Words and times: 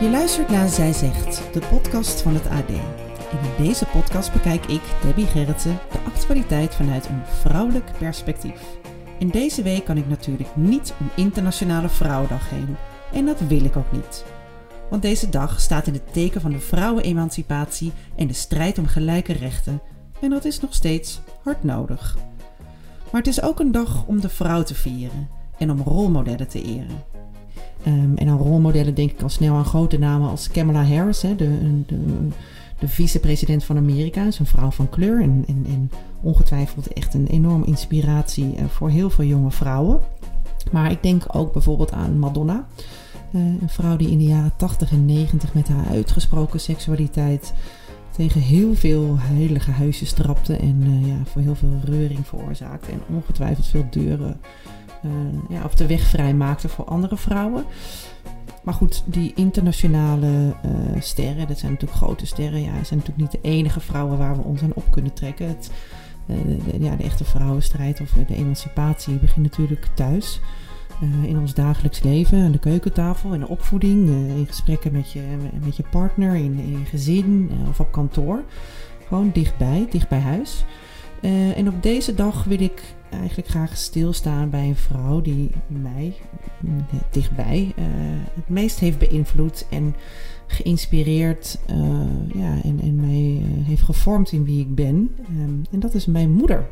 Je 0.00 0.10
luistert 0.10 0.48
naar 0.48 0.68
Zij 0.68 0.92
Zegt, 0.92 1.52
de 1.52 1.60
podcast 1.70 2.20
van 2.22 2.34
het 2.34 2.48
AD. 2.48 2.68
In 3.30 3.64
deze 3.64 3.86
podcast 3.86 4.32
bekijk 4.32 4.66
ik, 4.66 4.80
Debbie 5.02 5.26
Gerritsen, 5.26 5.78
de 5.92 5.98
actualiteit 5.98 6.74
vanuit 6.74 7.06
een 7.06 7.26
vrouwelijk 7.26 7.92
perspectief. 7.98 8.62
En 9.18 9.28
deze 9.28 9.62
week 9.62 9.84
kan 9.84 9.96
ik 9.96 10.08
natuurlijk 10.08 10.56
niet 10.56 10.94
om 11.00 11.10
Internationale 11.16 11.88
Vrouwendag 11.88 12.50
heen. 12.50 12.76
En 13.12 13.26
dat 13.26 13.40
wil 13.40 13.64
ik 13.64 13.76
ook 13.76 13.92
niet. 13.92 14.24
Want 14.90 15.02
deze 15.02 15.28
dag 15.28 15.60
staat 15.60 15.86
in 15.86 15.92
het 15.92 16.12
teken 16.12 16.40
van 16.40 16.50
de 16.50 16.60
vrouwenemancipatie 16.60 17.92
en 18.16 18.26
de 18.26 18.32
strijd 18.34 18.78
om 18.78 18.86
gelijke 18.86 19.32
rechten. 19.32 19.82
En 20.20 20.30
dat 20.30 20.44
is 20.44 20.60
nog 20.60 20.74
steeds 20.74 21.20
hard 21.42 21.64
nodig. 21.64 22.16
Maar 23.10 23.20
het 23.20 23.30
is 23.30 23.42
ook 23.42 23.60
een 23.60 23.72
dag 23.72 24.04
om 24.06 24.20
de 24.20 24.28
vrouw 24.28 24.62
te 24.62 24.74
vieren 24.74 25.28
en 25.58 25.70
om 25.70 25.80
rolmodellen 25.80 26.48
te 26.48 26.62
eren. 26.62 27.09
Ehm, 27.84 28.14
en 28.14 28.28
aan 28.28 28.38
rolmodellen 28.38 28.94
denk 28.94 29.10
ik 29.10 29.22
al 29.22 29.28
snel 29.28 29.54
aan 29.54 29.64
grote 29.64 29.98
namen 29.98 30.30
als 30.30 30.48
Kamala 30.48 30.84
Harris, 30.84 31.22
hè, 31.22 31.36
de, 31.36 31.82
de, 31.86 32.28
de 32.78 32.88
vicepresident 32.88 33.64
van 33.64 33.76
Amerika. 33.76 34.26
is 34.26 34.38
een 34.38 34.46
vrouw 34.46 34.70
van 34.70 34.88
kleur 34.88 35.22
en, 35.22 35.44
en, 35.46 35.90
ongetwijfeld 36.22 36.92
echt 36.92 37.14
een 37.14 37.26
enorme 37.26 37.66
inspiratie 37.66 38.54
eh, 38.56 38.64
voor 38.64 38.90
heel 38.90 39.10
veel 39.10 39.24
jonge 39.24 39.50
vrouwen. 39.50 40.00
Maar 40.72 40.90
ik 40.90 41.02
denk 41.02 41.24
ook 41.32 41.52
bijvoorbeeld 41.52 41.92
aan 41.92 42.18
Madonna. 42.18 42.66
Eh, 43.32 43.40
een 43.40 43.68
vrouw 43.68 43.96
die 43.96 44.10
in 44.10 44.18
de 44.18 44.24
jaren 44.24 44.52
80 44.56 44.90
en 44.90 45.06
90 45.06 45.54
met 45.54 45.68
haar 45.68 45.86
uitgesproken 45.86 46.60
seksualiteit 46.60 47.52
tegen 48.10 48.40
heel 48.40 48.74
veel 48.74 49.16
heilige 49.18 49.70
huisjes 49.70 50.12
trapte 50.12 50.56
en 50.56 50.82
eh, 50.84 51.08
ja, 51.08 51.16
voor 51.24 51.42
heel 51.42 51.54
veel 51.54 51.80
reuring 51.84 52.26
veroorzaakte 52.26 52.90
en 52.90 53.00
ongetwijfeld 53.14 53.66
veel 53.66 53.84
deuren 53.90 54.40
ja, 55.48 55.64
of 55.64 55.74
de 55.74 55.86
weg 55.86 56.00
vrij 56.02 56.34
maakte 56.34 56.68
voor 56.68 56.84
andere 56.84 57.16
vrouwen. 57.16 57.64
Maar 58.62 58.74
goed, 58.74 59.02
die 59.06 59.32
internationale 59.34 60.54
eh, 60.62 60.70
sterren, 61.00 61.48
dat 61.48 61.58
zijn 61.58 61.72
natuurlijk 61.72 62.00
grote 62.00 62.26
sterren, 62.26 62.60
ja, 62.60 62.84
zijn 62.84 62.98
natuurlijk 62.98 63.16
niet 63.16 63.42
de 63.42 63.48
enige 63.48 63.80
vrouwen 63.80 64.18
waar 64.18 64.36
we 64.36 64.42
ons 64.42 64.62
aan 64.62 64.74
op 64.74 64.90
kunnen 64.90 65.12
trekken. 65.12 65.48
Het, 65.48 65.70
eh, 66.26 66.36
de, 66.36 66.84
ja, 66.84 66.96
de 66.96 67.02
echte 67.02 67.24
vrouwenstrijd 67.24 68.00
of 68.00 68.10
de 68.26 68.34
emancipatie 68.34 69.14
begint 69.14 69.42
natuurlijk 69.44 69.86
thuis. 69.94 70.40
eh, 71.00 71.28
in 71.28 71.38
ons 71.38 71.54
dagelijks 71.54 72.02
leven, 72.02 72.42
aan 72.44 72.52
de 72.52 72.58
keukentafel, 72.58 73.32
in 73.32 73.40
de 73.40 73.48
opvoeding, 73.48 74.08
in 74.08 74.46
gesprekken 74.46 74.92
met 74.92 75.12
je, 75.12 75.22
met 75.64 75.76
je 75.76 75.84
partner, 75.90 76.34
in, 76.34 76.58
in 76.58 76.86
gezin 76.88 77.50
of 77.68 77.80
op 77.80 77.92
kantoor. 77.92 78.42
Gewoon 79.08 79.30
dichtbij, 79.32 79.86
dicht 79.90 80.08
bij 80.08 80.20
huis. 80.20 80.64
Eh, 81.20 81.58
en 81.58 81.68
op 81.68 81.82
deze 81.82 82.14
dag 82.14 82.44
wil 82.44 82.60
ik 82.60 82.82
eigenlijk 83.10 83.48
graag 83.48 83.76
stilstaan 83.76 84.50
bij 84.50 84.68
een 84.68 84.76
vrouw 84.76 85.20
die 85.20 85.50
mij 85.66 86.14
mm, 86.60 86.86
dichtbij 87.10 87.72
eh, 87.76 87.84
het 88.34 88.48
meest 88.48 88.78
heeft 88.78 88.98
beïnvloed 88.98 89.66
en 89.70 89.94
geïnspireerd 90.46 91.58
eh, 91.66 91.76
ja, 92.34 92.62
en, 92.62 92.80
en 92.80 92.94
mij 92.94 93.42
eh, 93.42 93.66
heeft 93.66 93.82
gevormd 93.82 94.32
in 94.32 94.44
wie 94.44 94.60
ik 94.60 94.74
ben. 94.74 95.16
Ehm, 95.28 95.54
en 95.70 95.80
dat 95.80 95.94
is 95.94 96.06
mijn 96.06 96.30
moeder. 96.32 96.68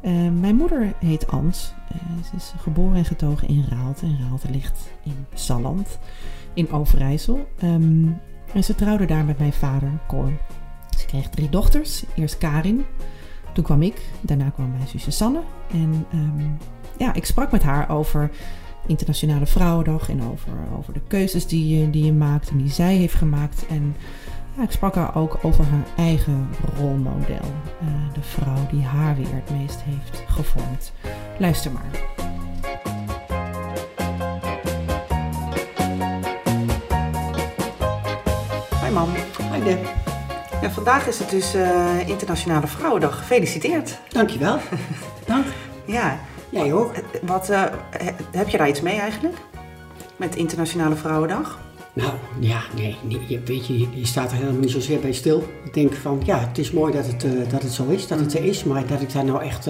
Eh, 0.00 0.12
mijn 0.40 0.56
moeder 0.56 0.92
heet 0.98 1.26
Ans. 1.26 1.72
Eh, 1.88 2.24
ze 2.30 2.36
is 2.36 2.52
geboren 2.58 2.96
en 2.96 3.04
getogen 3.04 3.48
in 3.48 3.64
Raalte. 3.68 4.06
En 4.06 4.18
Raalte 4.28 4.50
ligt 4.50 4.90
in 5.04 5.26
Salland, 5.34 5.98
in 6.54 6.72
Overijssel. 6.72 7.48
Ehm, 7.58 8.06
en 8.54 8.64
ze 8.64 8.74
trouwde 8.74 9.06
daar 9.06 9.24
met 9.24 9.38
mijn 9.38 9.52
vader, 9.52 9.90
Cor. 10.08 10.32
Ze 10.98 11.06
kreeg 11.06 11.28
drie 11.28 11.48
dochters. 11.48 12.04
Eerst 12.14 12.38
Karin, 12.38 12.84
toen 13.52 13.64
kwam 13.64 13.82
ik, 13.82 14.00
daarna 14.20 14.50
kwam 14.50 14.70
mijn 14.70 14.88
zusje 14.88 15.10
Sanne. 15.10 15.40
En 15.72 16.06
ehm, 16.12 16.48
ja, 16.96 17.14
ik 17.14 17.24
sprak 17.24 17.50
met 17.50 17.62
haar 17.62 17.90
over 17.90 18.30
Internationale 18.86 19.46
Vrouwendag 19.46 20.08
en 20.08 20.22
over, 20.22 20.52
over 20.78 20.92
de 20.92 21.00
keuzes 21.06 21.46
die 21.46 21.78
je, 21.78 21.90
die 21.90 22.04
je 22.04 22.12
maakt 22.12 22.50
en 22.50 22.56
die 22.56 22.70
zij 22.70 22.94
heeft 22.94 23.14
gemaakt. 23.14 23.66
En 23.68 23.96
ja, 24.56 24.62
ik 24.62 24.70
sprak 24.70 24.94
haar 24.94 25.16
ook 25.16 25.38
over 25.42 25.64
haar 25.64 25.86
eigen 25.96 26.48
rolmodel. 26.76 27.52
Eh, 27.80 27.86
de 28.12 28.22
vrouw 28.22 28.66
die 28.70 28.82
haar 28.82 29.16
weer 29.16 29.34
het 29.34 29.50
meest 29.50 29.80
heeft 29.82 30.22
gevormd. 30.26 30.92
Luister 31.38 31.72
maar. 31.72 31.90
Hoi 38.80 38.92
mam. 38.92 39.08
Hoi 39.50 39.62
Deb. 39.64 40.11
Ja, 40.62 40.70
vandaag 40.70 41.06
is 41.06 41.18
het 41.18 41.30
dus 41.30 41.54
eh, 41.54 42.08
Internationale 42.08 42.66
Vrouwendag. 42.66 43.18
Gefeliciteerd. 43.18 43.98
Dankjewel. 44.08 44.58
Dank. 45.26 45.44
Ja. 45.86 46.18
Jij 46.50 46.72
ook. 46.72 46.92
Eh, 46.92 47.00
Wat, 47.22 47.46
he- 47.46 48.12
heb 48.32 48.48
je 48.48 48.58
daar 48.58 48.68
iets 48.68 48.80
mee 48.80 48.98
eigenlijk? 48.98 49.34
Met 50.16 50.36
Internationale 50.36 50.94
Vrouwendag? 50.94 51.58
Nou, 51.92 52.12
ja, 52.38 52.60
nee, 52.76 52.96
nee, 53.02 53.20
je, 53.28 53.40
weet 53.40 53.66
je, 53.66 53.78
je 53.78 54.06
staat 54.06 54.30
er 54.30 54.36
helemaal 54.36 54.60
niet 54.60 54.70
zozeer 54.70 55.00
bij 55.00 55.12
stil. 55.12 55.44
Ik 55.64 55.74
denk 55.74 55.94
van, 55.94 56.20
ja, 56.24 56.38
het 56.38 56.58
is 56.58 56.70
mooi 56.70 56.92
dat 56.92 57.06
het, 57.06 57.50
dat 57.50 57.62
het 57.62 57.72
zo 57.72 57.86
is, 57.88 58.06
dat 58.06 58.18
het 58.20 58.34
er 58.34 58.44
is, 58.44 58.64
maar 58.64 58.86
dat 58.86 59.00
ik 59.00 59.12
daar 59.12 59.24
nou 59.24 59.42
echt 59.42 59.68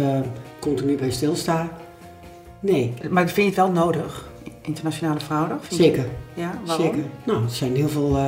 continu 0.60 0.96
bij 0.96 1.10
stilsta, 1.10 1.68
nee, 2.60 2.94
Maar 3.10 3.22
vind 3.24 3.36
je 3.36 3.42
het 3.44 3.54
wel 3.54 3.70
nodig? 3.84 4.28
Internationale 4.60 5.20
Vrouwendag? 5.20 5.68
Je- 5.68 5.74
zeker, 5.74 6.04
Ja, 6.34 6.50
waarom? 6.66 6.86
zeker. 6.86 7.04
Nou, 7.24 7.42
er 7.44 7.50
zijn 7.50 7.76
heel 7.76 7.88
veel 7.88 8.18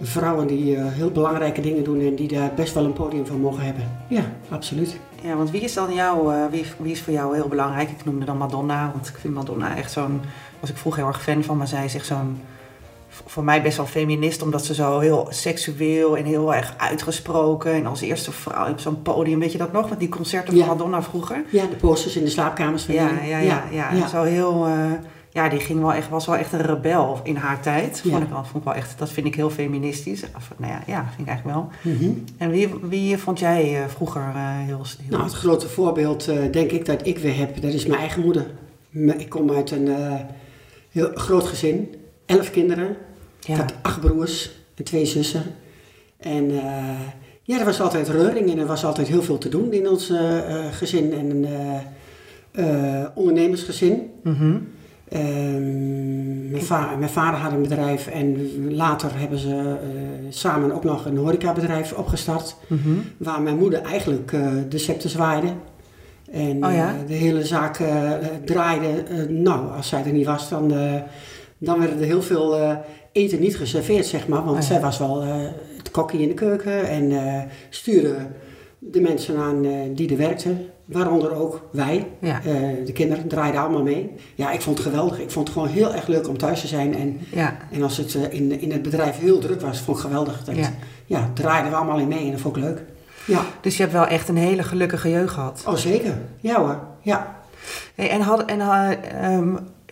vrouwen 0.00 0.46
die 0.46 0.76
eh, 0.76 0.84
heel 0.86 1.10
belangrijke 1.10 1.60
dingen 1.60 1.84
doen 1.84 2.00
en 2.00 2.14
die 2.14 2.28
daar 2.28 2.50
best 2.54 2.74
wel 2.74 2.84
een 2.84 2.92
podium 2.92 3.26
voor 3.26 3.38
mogen 3.38 3.64
hebben. 3.64 3.96
Ja, 4.08 4.22
absoluut. 4.48 4.96
Ja, 5.22 5.36
want 5.36 5.50
wie 5.50 5.60
is 5.60 5.74
dan 5.74 5.94
jou, 5.94 6.34
eh, 6.34 6.40
wie, 6.50 6.64
wie 6.78 6.92
is 6.92 7.02
voor 7.02 7.12
jou 7.12 7.34
heel 7.34 7.48
belangrijk? 7.48 7.90
Ik 7.90 8.04
noemde 8.04 8.24
dan 8.24 8.36
Madonna, 8.36 8.90
want 8.94 9.08
ik 9.08 9.16
vind 9.20 9.34
Madonna 9.34 9.76
echt 9.76 9.92
zo'n, 9.92 10.20
was 10.60 10.70
ik 10.70 10.76
vroeger 10.76 11.02
heel 11.02 11.10
erg 11.12 11.22
fan 11.22 11.42
van, 11.44 11.56
maar 11.56 11.68
zij 11.68 11.84
is 11.84 11.94
echt 11.94 12.06
zo'n, 12.06 12.40
voor 13.08 13.44
mij 13.44 13.62
best 13.62 13.76
wel 13.76 13.86
feminist, 13.86 14.42
omdat 14.42 14.64
ze 14.64 14.74
zo 14.74 14.98
heel 14.98 15.26
seksueel 15.30 16.16
en 16.16 16.24
heel 16.24 16.54
erg 16.54 16.74
uitgesproken 16.76 17.72
en 17.72 17.86
als 17.86 18.00
eerste 18.00 18.32
vrouw 18.32 18.70
op 18.70 18.80
zo'n 18.80 19.02
podium, 19.02 19.38
weet 19.38 19.52
je 19.52 19.58
dat 19.58 19.72
nog, 19.72 19.90
met 19.90 19.98
die 19.98 20.08
concerten 20.08 20.56
Ja. 20.56 20.64
van 20.64 20.76
Madonna 20.76 21.02
vroeger? 21.02 21.42
Ja, 21.50 21.66
de 21.66 21.76
posters 21.76 22.16
in 22.16 22.24
de 22.24 22.30
slaapkamers 22.30 22.82
van 22.84 22.94
ja, 22.94 23.08
ja, 23.24 23.38
ja, 23.38 23.62
ja. 23.92 24.08
zo 24.08 24.22
heel, 24.22 24.66
eh, 24.66 24.74
ja, 25.32 25.48
die 25.48 25.60
ging 25.60 25.80
wel 25.80 25.92
echt, 25.92 26.08
was 26.08 26.26
wel 26.26 26.36
echt 26.36 26.52
een 26.52 26.62
rebel 26.62 27.20
in 27.22 27.36
haar 27.36 27.60
tijd. 27.60 28.00
Ja. 28.04 28.10
Vond 28.10 28.22
ik 28.22 28.28
wel, 28.28 28.44
vond 28.44 28.56
ik 28.56 28.64
wel 28.64 28.74
echt, 28.74 28.98
dat 28.98 29.10
vind 29.10 29.26
ik 29.26 29.34
heel 29.34 29.50
feministisch. 29.50 30.22
Of, 30.36 30.52
nou 30.56 30.72
ja, 30.72 30.82
ja, 30.86 31.08
vind 31.08 31.20
ik 31.20 31.26
eigenlijk 31.26 31.56
wel. 31.56 31.92
Mhm. 31.94 32.10
En 32.36 32.50
wie, 32.50 32.68
wie 32.82 33.18
vond 33.18 33.38
jij 33.38 33.82
eh, 33.82 33.88
vroeger 33.88 34.22
eh, 34.22 34.58
heel, 34.58 34.84
heel 34.98 35.10
Nou, 35.10 35.22
het 35.22 35.32
grote 35.32 35.68
voorbeeld 35.68 36.28
eh, 36.28 36.52
denk 36.52 36.70
ik 36.70 36.84
dat 36.84 37.06
ik 37.06 37.18
weer 37.18 37.36
heb, 37.36 37.60
dat 37.60 37.72
is 37.72 37.86
mijn 37.86 38.00
eigen 38.00 38.22
moeder. 38.22 38.46
Ik 39.18 39.28
kom 39.28 39.50
uit 39.50 39.70
een 39.70 39.88
heel 40.90 41.10
groot 41.14 41.46
gezin, 41.46 41.94
elf 42.26 42.50
kinderen. 42.50 42.96
ja. 43.40 43.54
Ik 43.54 43.60
had 43.60 43.74
acht 43.82 44.00
broers 44.00 44.50
en 44.74 44.84
twee 44.84 45.06
zussen. 45.06 45.42
En 46.16 46.52
ja, 47.42 47.58
er 47.58 47.64
was 47.64 47.80
altijd 47.80 48.08
reuring 48.08 48.50
en 48.50 48.58
er 48.58 48.66
was 48.66 48.84
altijd 48.84 49.08
heel 49.08 49.22
veel 49.22 49.38
te 49.38 49.48
doen 49.48 49.72
in 49.72 49.88
ons 49.88 50.12
gezin. 50.70 51.12
En 51.12 51.30
een 51.30 53.08
ondernemersgezin. 53.14 54.10
Ehm, 55.10 56.50
mijn, 56.50 56.62
va- 56.62 56.96
mijn 56.98 57.10
vader 57.10 57.40
had 57.40 57.52
een 57.52 57.62
bedrijf 57.62 58.06
en 58.06 58.36
later 58.74 59.10
hebben 59.18 59.38
ze 59.38 59.54
eh, 59.56 59.76
samen 60.28 60.72
ook 60.72 60.84
nog 60.84 61.04
een 61.04 61.16
horecabedrijf 61.16 61.92
opgestart. 61.92 62.56
Mhm. 62.66 62.88
Waar 63.16 63.42
mijn 63.42 63.56
moeder 63.58 63.82
eigenlijk 63.82 64.32
eh, 64.32 64.48
de 64.68 64.78
scepter 64.78 65.10
zwaaide. 65.10 65.46
En 66.30 66.64
Oh 66.66 66.72
ja? 66.72 66.88
eh, 66.88 67.06
de 67.06 67.14
hele 67.14 67.44
zaak 67.44 67.78
draaide. 68.44 69.04
nou, 69.28 69.72
als 69.76 69.88
zij 69.88 70.04
er 70.04 70.12
niet 70.12 70.26
was, 70.26 70.48
dan, 70.48 70.72
dan 71.58 71.78
werd 71.78 72.00
er 72.00 72.06
heel 72.06 72.22
veel 72.22 72.76
eten 73.12 73.40
niet 73.40 73.56
geserveerd, 73.56 74.06
zeg 74.06 74.28
maar. 74.28 74.38
Want 74.44 74.50
Oh 74.56 74.62
ja. 74.62 74.66
zij 74.66 74.80
was 74.80 74.98
wel 74.98 75.22
het 75.76 75.90
kokkie 75.90 76.20
in 76.20 76.28
de 76.28 76.34
keuken 76.34 76.88
en 76.88 77.12
stuurde 77.70 78.16
de 78.78 79.00
mensen 79.00 79.36
aan 79.36 79.66
die 79.94 80.10
er 80.10 80.16
werkten. 80.16 80.66
Waaronder 80.92 81.34
ook 81.34 81.68
wij. 81.70 82.06
Ja. 82.20 82.40
Eh, 82.44 82.52
de 82.86 82.92
kinderen 82.92 83.28
draaiden 83.28 83.60
allemaal 83.60 83.82
mee. 83.82 84.10
Ja, 84.34 84.50
ik 84.52 84.60
vond 84.60 84.78
het 84.78 84.86
geweldig. 84.86 85.18
Ik 85.20 85.30
vond 85.30 85.48
het 85.48 85.56
gewoon 85.56 85.72
heel 85.72 85.94
erg 85.94 86.06
leuk 86.06 86.28
om 86.28 86.38
thuis 86.38 86.60
te 86.60 86.66
zijn. 86.66 86.94
En, 86.96 87.18
Ja. 87.30 87.56
en 87.70 87.82
als 87.82 87.96
het 87.96 88.14
eh, 88.14 88.22
in, 88.32 88.60
in 88.60 88.72
het 88.72 88.82
bedrijf 88.82 89.18
heel 89.18 89.38
druk 89.38 89.60
was, 89.60 89.80
vond 89.80 89.96
ik 89.96 90.02
geweldig. 90.02 90.44
Dat, 90.44 90.56
Ja. 90.56 90.72
ja. 91.06 91.30
draaiden 91.34 91.70
we 91.70 91.76
allemaal 91.76 91.98
in 91.98 92.08
mee 92.08 92.24
en 92.24 92.30
dat 92.30 92.40
vond 92.40 92.56
ik 92.56 92.62
leuk. 92.62 92.82
Ja, 93.26 93.40
Dus 93.60 93.76
je 93.76 93.82
hebt 93.82 93.94
wel 93.94 94.06
echt 94.06 94.28
een 94.28 94.36
hele 94.36 94.62
gelukkige 94.62 95.10
jeugd 95.10 95.32
gehad. 95.32 95.62
oh 95.66 95.74
zeker. 95.74 96.18
Ja 96.40 96.58
hoor. 96.60 96.80
Ja. 97.02 97.36
Hey, 97.94 98.10
en 98.10 98.20
had, 98.20 98.44
en, 98.44 98.60
ehm, 98.60 99.48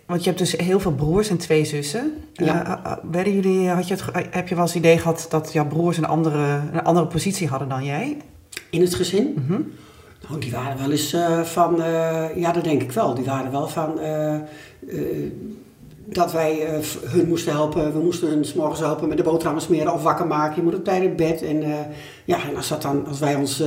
want 0.07 0.21
je 0.23 0.27
hebt 0.27 0.39
dus 0.39 0.53
heel 0.57 0.81
veel 0.81 0.93
broers 0.93 1.29
en 1.31 1.37
twee 1.39 1.65
zussen. 1.65 2.13
Ja. 2.33 2.81
Werden 3.11 3.33
jullie, 3.35 3.69
had 3.69 3.89
je 3.89 3.95
het, 3.95 4.05
heb 4.31 4.49
je 4.49 4.55
wel 4.55 4.65
eens 4.65 4.75
het 4.75 4.83
idee 4.85 4.99
gehad 4.99 5.27
dat 5.31 5.53
jouw 5.53 5.67
broers 5.67 5.97
een 5.97 6.07
andere, 6.07 6.61
een 6.73 6.83
andere 6.85 7.07
positie 7.07 7.49
hadden 7.49 7.69
dan 7.69 7.85
jij? 7.85 8.17
In 8.71 8.81
het 8.81 8.95
gezin? 8.95 9.35
Mhm. 9.47 9.61
Nou, 10.29 10.41
die 10.41 10.51
waren 10.51 10.79
wel 10.79 10.91
eens 10.91 11.13
eh, 11.13 11.41
van, 11.41 11.83
eh, 11.83 12.37
ja 12.37 12.53
dat 12.53 12.65
denk 12.65 12.83
ik 12.83 12.93
wel, 12.93 13.15
die 13.15 13.25
waren 13.25 13.51
wel 13.51 13.69
van 13.69 14.01
eh, 14.01 14.35
dat 16.05 16.33
wij 16.33 16.83
hun 17.05 17.29
moesten 17.29 17.53
helpen. 17.53 17.93
We 17.93 17.99
moesten 17.99 18.29
hun 18.29 18.45
's 18.45 18.55
morgens 18.55 18.81
helpen 18.81 19.09
met 19.09 19.17
de 19.17 19.23
boterhammen 19.23 19.63
smeren 19.63 19.93
of 19.93 20.03
wakker 20.03 20.27
maken. 20.27 20.57
Je 20.57 20.63
moet 20.63 20.75
op 20.75 20.85
tijd 20.85 21.03
in 21.03 21.17
bed. 21.17 21.43
En, 21.43 21.65
ja, 22.25 22.39
en 22.49 22.57
als, 22.57 22.69
dat 22.69 22.83
dan, 22.83 23.07
als 23.07 23.19
wij 23.19 23.35
ons 23.35 23.63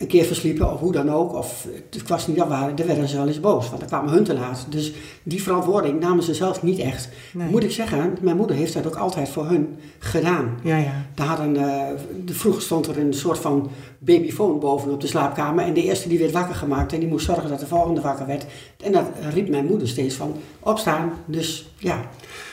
een 0.00 0.06
keer 0.06 0.24
versliepen 0.24 0.72
of 0.72 0.80
hoe 0.80 0.92
dan 0.92 1.10
ook, 1.10 1.34
of 1.34 1.66
het 1.90 2.08
was 2.08 2.26
niet 2.26 2.36
dat 2.36 2.48
waren, 2.48 2.76
dan 2.76 2.86
werden 2.86 3.08
ze 3.08 3.16
wel 3.16 3.26
eens 3.26 3.40
boos, 3.40 3.68
want 3.68 3.80
dan 3.80 3.88
kwamen 3.88 4.12
hun 4.12 4.24
te 4.24 4.34
laat. 4.34 4.66
Dus 4.68 4.92
die 5.22 5.42
verantwoording 5.42 6.00
namen 6.00 6.24
ze 6.24 6.34
zelf 6.34 6.62
niet 6.62 6.78
echt. 6.78 7.08
Nee. 7.32 7.50
Moet 7.50 7.64
ik 7.64 7.70
zeggen, 7.70 8.16
mijn 8.20 8.36
moeder 8.36 8.56
heeft 8.56 8.74
dat 8.74 8.86
ook 8.86 8.96
altijd 8.96 9.28
voor 9.28 9.46
hun 9.46 9.76
gedaan. 9.98 10.58
Ja, 10.62 10.76
ja. 10.76 11.06
Daar 11.14 11.26
hadden, 11.26 11.56
eh, 11.56 11.88
de, 12.24 12.34
vroeger 12.34 12.62
stond 12.62 12.86
er 12.86 12.98
een 12.98 13.14
soort 13.14 13.38
van 13.38 13.70
babyfoon 13.98 14.58
bovenop 14.58 15.00
de 15.00 15.06
slaapkamer. 15.06 15.64
En 15.64 15.74
de 15.74 15.82
eerste 15.82 16.08
die 16.08 16.18
werd 16.18 16.32
wakker 16.32 16.54
gemaakt. 16.54 16.92
En 16.92 17.00
die 17.00 17.08
moest 17.08 17.26
zorgen 17.26 17.48
dat 17.48 17.60
de 17.60 17.66
volgende 17.66 18.00
wakker 18.00 18.26
werd. 18.26 18.46
En 18.82 18.92
dat 18.92 19.04
riep 19.32 19.48
mijn 19.48 19.66
moeder 19.66 19.88
steeds 19.88 20.14
van 20.14 20.34
opstaan. 20.60 21.12
Dus 21.24 21.70
ja, 21.78 22.00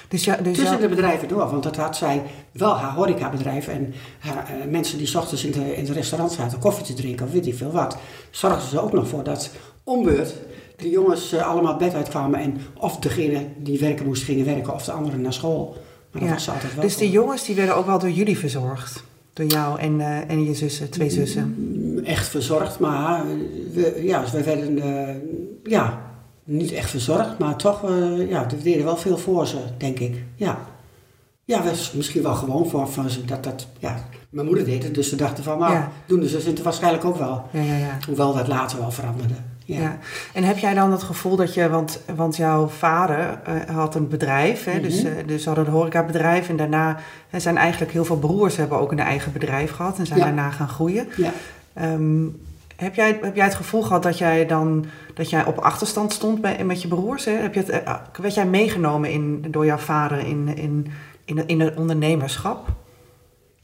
Dus 0.07 0.24
ja, 0.24 0.36
dus 0.36 0.57
tussen 0.57 0.80
de 0.81 0.88
bedrijven 0.88 1.27
door. 1.27 1.50
Want 1.50 1.63
dat 1.63 1.75
had 1.75 1.98
zij 1.98 2.21
wel 2.51 2.75
haar 2.77 2.94
horecabedrijf. 2.94 3.68
En 3.68 3.94
haar, 4.19 4.45
eh, 4.62 4.69
mensen 4.71 4.98
die 4.98 5.07
's 5.07 5.15
ochtends 5.15 5.44
in, 5.45 5.51
de, 5.51 5.75
in 5.75 5.86
het 5.86 5.94
restaurant 5.95 6.31
zaten 6.31 6.59
koffie 6.59 6.86
te 6.86 6.94
drinken 6.94 7.25
of 7.25 7.31
weet 7.31 7.48
ik 7.48 7.56
veel 7.56 7.71
wat. 7.71 7.98
Zorgden 8.31 8.69
ze 8.69 8.81
ook 8.81 8.92
nog 8.94 9.07
voor 9.07 9.24
dat 9.24 9.50
ombeurt 9.83 10.33
de 10.75 10.89
jongens 10.89 11.31
eh, 11.33 11.48
allemaal 11.50 11.77
bed 11.77 11.94
uitkwamen. 11.94 12.39
En 12.39 12.57
of 12.77 12.98
degene 12.98 13.45
die 13.57 13.80
werken 13.80 14.06
moest 14.06 14.24
gingen 14.24 14.45
werken 14.45 14.74
of 14.74 14.83
de 14.83 14.92
anderen 14.92 15.21
naar 15.21 15.33
school. 15.33 15.75
Maar 16.12 16.21
dat 16.21 16.30
Ja. 16.30 16.33
was 16.36 16.44
ze 16.44 16.51
altijd 16.51 16.74
wel 16.74 16.83
dus 16.83 16.98
die 16.98 17.12
jongens 17.12 17.45
die 17.45 17.56
werden 17.56 17.75
ook 17.75 17.86
wel 17.86 18.00
door 18.00 18.10
jullie 18.10 18.38
verzorgd? 18.38 19.03
Door 19.33 19.45
jou 19.45 19.80
en, 19.80 20.01
eh, 20.01 20.30
en 20.30 20.44
je 20.44 20.53
zussen, 20.53 20.89
twee 20.89 21.10
zussen? 21.10 21.75
echt 22.03 22.27
verzorgd, 22.27 22.80
maar 22.80 23.25
we, 23.74 24.01
ja, 24.03 24.24
we 24.31 24.44
werden 24.44 24.80
ja, 25.63 26.01
niet 26.48 26.72
echt 26.72 26.90
verzorgd, 26.90 27.38
maar 27.38 27.56
toch, 27.56 27.84
eh, 27.84 28.30
ja, 28.30 28.46
we 28.46 28.62
deden 28.62 28.86
wel 28.86 28.98
veel 28.98 29.18
voor 29.18 29.48
ze, 29.48 29.58
denk 29.78 30.00
ik. 30.00 30.24
Ja, 30.36 30.58
ja 31.46 31.64
was 31.64 31.92
misschien 31.92 32.24
wel 32.24 32.36
gewoon 32.36 32.70
voor 32.70 32.88
van 32.88 33.10
ze 33.10 33.26
dat 33.26 33.44
dat, 33.44 33.68
ja, 33.80 34.04
mijn 34.30 34.46
moeder 34.46 34.66
deed 34.66 34.84
het, 34.84 34.96
dus 34.96 35.10
ze 35.10 35.16
dachten 35.16 35.44
van, 35.44 35.60
nou, 35.60 35.74
Ja. 35.74 35.92
doen 36.06 36.20
de 36.20 36.28
zussen 36.28 36.54
het 36.54 36.62
waarschijnlijk 36.62 37.06
ook 37.06 37.18
wel. 37.18 37.44
Ja, 37.52 37.62
ja, 37.62 37.76
ja. 37.76 37.98
Hoewel 38.08 38.34
dat 38.34 38.48
later 38.48 38.80
wel 38.80 38.92
veranderde. 38.92 39.34
Ja. 39.66 39.98
En 40.34 40.44
heb 40.44 40.58
jij 40.58 40.74
dan 40.74 40.92
het 40.92 41.04
gevoel 41.04 41.36
dat 41.36 41.54
je, 41.54 41.70
want, 41.70 42.00
want 42.16 42.36
jouw 42.36 42.68
vader 42.68 43.40
eh, 43.44 43.76
had 43.76 43.96
een 43.96 44.08
bedrijf, 44.08 44.64
hè, 44.64 44.82
dus, 44.82 45.04
eh, 45.04 45.12
dus 45.26 45.42
ze 45.42 45.48
hadden 45.48 45.66
een 45.68 45.72
horecabedrijf 45.72 46.50
en 46.50 46.58
daarna 46.58 46.98
zijn 47.32 47.58
eigenlijk 47.58 47.92
heel 47.92 48.06
veel 48.06 48.18
broers 48.18 48.56
hebben 48.56 48.80
ook 48.80 48.92
een 48.92 49.00
eigen 49.00 49.32
bedrijf 49.32 49.72
gehad 49.72 49.98
en 49.98 50.06
zijn 50.06 50.20
daarna 50.20 50.50
gaan 50.50 50.70
groeien. 50.70 51.08
Ja. 51.16 51.32
Ehm, 51.74 52.26
heb, 52.77 52.95
jij, 52.95 53.19
heb 53.21 53.35
jij 53.35 53.45
het 53.45 53.56
gevoel 53.56 53.81
gehad 53.81 54.03
dat 54.03 54.18
jij 54.18 54.45
dan 54.45 54.85
dat 55.13 55.29
jij 55.29 55.45
op 55.45 55.57
achterstand 55.57 56.13
stond 56.13 56.41
bij, 56.41 56.63
met 56.65 56.81
je 56.81 56.88
broers? 56.88 57.25
Hè? 57.25 57.31
Heb 57.31 57.53
je 57.53 57.59
het, 57.59 57.69
eh, 57.69 57.95
werd 58.21 58.33
jij 58.33 58.45
meegenomen 58.45 59.12
in, 59.12 59.45
door 59.50 59.65
jouw 59.65 59.77
vader 59.77 60.19
in, 60.19 60.56
in, 60.56 60.88
in, 61.25 61.47
in 61.47 61.59
het 61.59 61.77
ondernemerschap? 61.77 62.68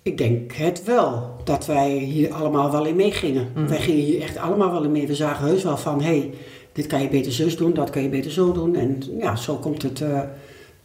Ik 0.01 0.17
denk 0.17 0.51
het 0.51 0.83
wel, 0.83 1.35
dat 1.43 1.65
wij 1.65 1.91
hier 1.91 2.33
allemaal 2.33 2.71
wel 2.71 2.85
in 2.85 2.95
meegingen. 2.95 3.47
Mhm. 3.55 3.67
Wij 3.67 3.79
gingen 3.79 4.03
hier 4.03 4.21
echt 4.21 4.37
allemaal 4.37 4.71
wel 4.71 4.83
in 4.83 4.91
mee. 4.91 5.07
We 5.07 5.15
zagen 5.15 5.45
heus 5.45 5.63
wel 5.63 5.77
van, 5.77 6.01
hé, 6.01 6.17
hey, 6.17 6.33
dit 6.71 6.87
kan 6.87 7.01
je 7.01 7.07
beter 7.07 7.31
zus 7.31 7.57
doen, 7.57 7.73
dat 7.73 7.89
kan 7.89 8.01
je 8.01 8.09
beter 8.09 8.31
zo 8.31 8.51
doen. 8.51 8.75
En 8.75 9.03
ja, 9.19 9.35
zo 9.35 9.55
komt 9.55 9.81
het, 9.81 10.01
eh, 10.01 10.19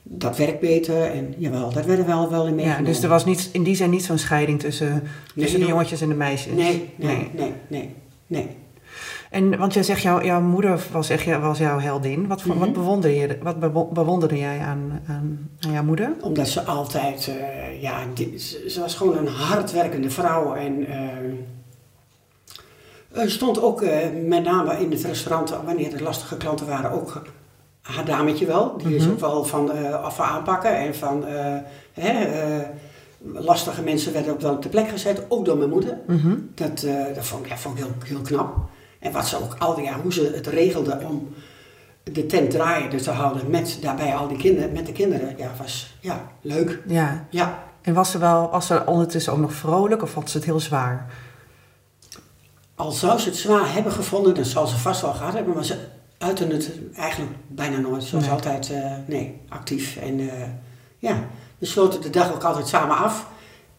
dat 0.03 0.37
werkt 0.37 0.61
beter. 0.61 1.03
En 1.03 1.35
jawel, 1.39 1.73
daar 1.73 1.87
werden 1.87 2.05
we 2.05 2.11
wel, 2.11 2.31
wel 2.31 2.47
in 2.47 2.49
Ja, 2.49 2.55
meegenomen. 2.55 2.85
dus 2.85 3.03
er 3.03 3.09
was 3.09 3.25
niet, 3.25 3.49
in 3.53 3.63
die 3.63 3.77
zin 3.77 3.91
niet 3.91 4.05
zo'n 4.05 4.19
scheiding 4.19 4.61
tussen, 4.61 5.03
tussen 5.37 5.61
de 5.61 5.67
jongetjes 5.67 6.01
en 6.01 6.09
de 6.09 6.15
meisjes? 6.15 6.53
Nee, 6.53 6.91
nee, 6.97 7.17
nee, 7.17 7.31
nee, 7.35 7.53
nee. 7.69 7.95
En, 9.31 9.59
want 9.59 9.75
jij 9.75 9.83
zegt, 9.83 10.03
jouw, 10.03 10.23
jouw 10.25 10.41
moeder 10.41 10.81
was, 10.93 11.09
echt, 11.11 11.41
was 11.41 11.59
jouw 11.59 11.79
heldin. 11.79 12.27
Wat, 12.27 12.45
Mhm. 12.45 12.59
wat, 12.59 12.73
bewonderde, 12.73 13.17
je, 13.17 13.39
wat 13.43 13.61
bewo- 13.61 13.89
bewonderde 13.93 14.39
jij 14.39 14.59
aan, 14.59 15.01
aan, 15.09 15.51
aan 15.61 15.73
jouw 15.73 15.83
moeder? 15.83 16.13
Omdat 16.21 16.49
ze 16.49 16.63
altijd, 16.63 17.29
eh, 17.29 17.83
ja, 17.83 17.99
die- 18.15 18.39
ze, 18.39 18.81
was 18.81 18.95
gewoon 18.95 19.17
een 19.17 19.27
hardwerkende 19.27 20.11
vrouw. 20.11 20.55
En 20.55 20.87
er 23.13 23.31
stond 23.31 23.63
ook 23.63 23.83
eh, 23.83 23.97
met 24.27 24.45
name 24.45 24.81
in 24.81 24.91
het 24.91 25.05
restaurant, 25.05 25.51
wanneer 25.65 25.95
er 25.95 26.03
lastige 26.03 26.37
klanten 26.37 26.67
waren, 26.67 26.91
ook 26.91 27.23
haar 27.83 28.05
dametje 28.05 28.47
wel. 28.47 28.77
Die 28.77 28.95
is 28.97 29.03
Mhm. 29.03 29.13
ook 29.13 29.21
wel 29.21 29.45
van 29.45 29.93
af 30.03 30.21
aanpakken 30.21 30.77
en 30.77 30.95
van 30.95 31.25
hè, 31.93 32.27
lastige 33.23 33.83
mensen 33.83 34.13
werden 34.13 34.33
ook 34.33 34.41
wel 34.41 34.53
op 34.55 34.63
de 34.63 34.69
plek 34.69 34.89
gezet, 34.89 35.23
ook 35.29 35.45
door 35.45 35.57
mijn 35.57 35.71
moeder. 35.71 35.99
Mhm. 36.07 36.37
Dat, 36.55 36.83
eh, 36.83 37.15
dat 37.15 37.27
vond 37.27 37.45
ik, 37.45 37.51
ja, 37.51 37.57
vond 37.57 37.79
ik 37.79 37.85
heel, 37.85 37.93
heel 38.05 38.21
knap. 38.21 38.57
En 38.99 39.13
wat 39.13 39.27
ze 39.27 39.37
ook 39.43 39.57
al 39.59 39.75
die 39.75 39.85
jaar, 39.85 40.01
hoe 40.01 40.13
ze 40.13 40.33
het 40.35 40.47
regelde 40.47 40.99
om 41.09 41.29
de 42.03 42.27
tent 42.27 42.51
draaiende 42.51 42.97
te 43.01 43.11
houden 43.11 43.51
met 43.51 43.79
daarbij 43.81 44.15
al 44.15 44.29
die 44.29 44.37
kinderen, 44.39 44.73
met 44.73 44.87
de 44.87 44.93
kinderen, 44.93 45.35
ja, 45.37 45.51
was 45.59 45.97
ja, 46.01 46.33
leuk. 46.41 46.83
Ja. 46.87 47.27
Ja, 47.31 47.65
En 47.83 47.95
was 47.95 48.11
ze, 48.11 48.19
wel, 48.19 48.51
was 48.51 48.67
ze 48.67 48.83
ondertussen 48.87 49.33
ook 49.33 49.39
nog 49.39 49.53
vrolijk 49.53 50.03
of 50.03 50.11
vond 50.11 50.31
ze 50.31 50.37
het 50.37 50.47
heel 50.47 50.61
zwaar? 50.61 51.07
al 52.75 52.91
zou 52.91 53.19
ze 53.19 53.29
het 53.29 53.39
zwaar 53.39 53.73
hebben 53.73 53.93
gevonden, 53.93 54.35
dan 54.35 54.45
zal 54.45 54.67
ze 54.67 54.77
vast 54.77 55.01
wel 55.01 55.13
gehad 55.13 55.33
hebben, 55.35 55.55
maar 55.55 55.65
ze 55.65 55.77
uiten 56.19 56.51
het 56.51 56.71
eigenlijk 56.97 57.33
bijna 57.49 57.79
nooit. 57.79 58.05
Ze 58.05 58.15
was 58.15 58.25
Nee. 58.25 58.33
altijd, 58.33 58.71
eh, 58.71 58.93
nee, 59.07 59.41
actief. 59.49 59.97
En 59.97 60.21
eh, 60.21 60.49
ja, 60.99 61.25
we 61.59 61.67
sloten 61.67 62.01
de 62.01 62.11
dag 62.11 62.35
ook 62.35 62.43
altijd 62.45 62.69
samen 62.69 62.97
af. 62.97 63.27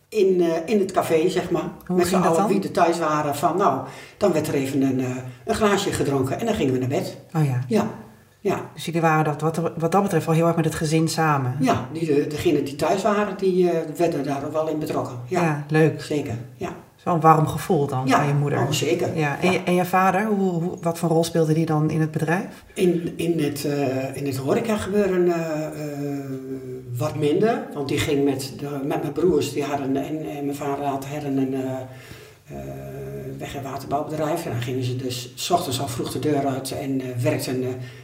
In, 0.10 0.42
eh, 0.42 0.48
in 0.74 0.80
het 0.80 0.92
café, 0.92 1.30
zeg 1.30 1.50
maar. 1.52 1.70
Hoe 1.86 1.98
met 1.98 2.08
z'n 2.08 2.16
allen 2.16 2.48
wie 2.48 2.64
er 2.64 2.72
thuis 2.72 3.00
waren. 3.00 3.36
Van, 3.36 3.58
nou, 3.58 3.80
dan 4.18 4.32
werd 4.32 4.48
er 4.48 4.54
even 4.54 4.82
een, 4.82 5.00
eh, 5.00 5.16
een 5.46 5.56
glaasje 5.56 5.92
gedronken 5.92 6.40
en 6.40 6.46
dan 6.46 6.56
gingen 6.56 6.74
we 6.74 6.80
naar 6.80 6.88
bed. 6.90 7.18
Oh 7.36 7.46
ja. 7.46 7.60
Ja, 7.68 7.88
ja. 8.40 8.62
Dus 8.74 8.86
jullie 8.86 9.02
waren 9.02 9.24
dat, 9.24 9.42
wat, 9.42 9.72
wat 9.78 9.92
dat 9.92 10.02
betreft 10.04 10.26
wel 10.26 10.36
heel 10.36 10.48
erg 10.48 10.56
met 10.56 10.66
het 10.66 10.76
gezin 10.76 11.08
samen. 11.08 11.56
Ja, 11.60 11.88
die, 11.94 12.06
de, 12.06 12.28
degenen 12.28 12.64
die 12.66 12.76
thuis 12.76 13.02
waren, 13.02 13.38
die 13.38 13.70
eh, 13.72 13.78
werden 13.98 14.24
daar 14.24 14.46
ook 14.46 14.52
wel 14.54 14.68
in 14.68 14.80
betrokken. 14.80 15.20
Ja, 15.28 15.42
Ja, 15.42 15.66
leuk. 15.68 16.02
zeker. 16.02 16.38
Ja, 16.58 16.70
Zo'n 16.96 17.20
warm 17.20 17.48
gevoel 17.48 17.88
dan 17.88 18.08
ja. 18.08 18.18
van 18.18 18.28
je 18.28 18.34
moeder. 18.34 18.60
Oh, 18.60 18.72
zeker. 18.72 19.18
Ja. 19.18 19.38
En, 19.42 19.52
Je, 19.52 19.64
en 19.64 19.74
je 19.74 19.86
vader, 19.86 20.26
hoe, 20.26 20.52
hoe, 20.52 20.78
wat 20.82 20.98
voor 21.00 21.10
rol 21.10 21.24
speelde 21.24 21.54
die 21.54 21.66
dan 21.66 21.90
in 21.90 22.02
het 22.02 22.12
bedrijf? 22.12 22.64
In, 22.74 23.14
in 23.16 23.40
het, 23.44 23.64
in 24.14 24.26
het 24.26 24.38
horeca 24.38 24.78
gebeuren 24.78 25.28
wat 27.00 27.16
minder. 27.16 27.64
Want 27.74 27.88
die 27.88 27.98
ging 28.00 28.24
met, 28.24 28.54
de, 28.60 28.80
met 28.84 29.02
mijn 29.02 29.14
broers, 29.14 29.54
die 29.54 29.64
hadden, 29.64 29.96
en, 29.96 30.30
en 30.30 30.46
mijn 30.46 30.56
vader 30.58 30.86
had, 30.86 31.06
hadden 31.06 31.38
een 31.38 31.54
eh, 31.54 31.62
eh, 32.46 32.58
weg- 33.38 33.56
en 33.56 33.64
waterbouwbedrijf. 33.64 34.46
En 34.46 34.52
dan 34.52 34.62
gingen 34.62 34.84
ze 34.84 34.96
dus 34.96 35.32
s 35.36 35.50
ochtends 35.50 35.80
al 35.82 35.88
vroeg 35.88 36.12
de 36.12 36.20
deur 36.20 36.46
uit 36.48 36.72
en 36.72 37.02
eh, 37.02 37.08
werkten 37.22 37.64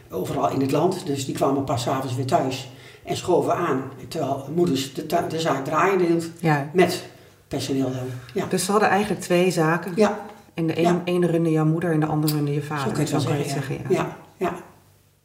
overal 0.10 0.50
in 0.52 0.62
het 0.62 0.72
land. 0.72 1.06
Dus 1.06 1.26
die 1.26 1.36
kwamen 1.36 1.64
pas 1.64 1.88
avonds 1.88 2.16
weer 2.16 2.26
thuis 2.26 2.70
en 3.04 3.18
schoven 3.18 3.56
aan. 3.56 3.82
Terwijl 4.08 4.48
moeders 4.56 4.94
de, 4.94 5.06
de 5.30 5.40
zaak 5.40 5.66
draaiende 5.66 6.06
hield 6.06 6.26
Ja. 6.40 6.70
met 6.74 7.04
personeel 7.48 7.92
dan. 7.92 8.06
Ja, 8.34 8.46
Dus 8.50 8.66
ze 8.66 8.72
hadden 8.72 8.90
eigenlijk 8.90 9.22
twee 9.22 9.52
zaken. 9.52 9.92
ja 9.96 10.20
En 10.54 10.68
de 10.68 10.78
een, 10.78 10.84
Ja. 10.84 11.02
ene 11.06 11.28
runde 11.28 11.52
jouw 11.52 11.66
moeder 11.66 11.92
en 11.92 12.00
de 12.00 12.06
andere 12.06 12.34
runde 12.34 12.54
je 12.54 12.62
vader. 12.62 12.84
zo 12.84 12.90
kun 12.92 13.06
je 13.06 13.14
het 13.14 13.24
wel 13.24 13.36
kan 13.36 13.50
zeggen. 13.50 13.78
het 13.78 13.92
ja. 13.92 14.18
ja. 14.38 14.54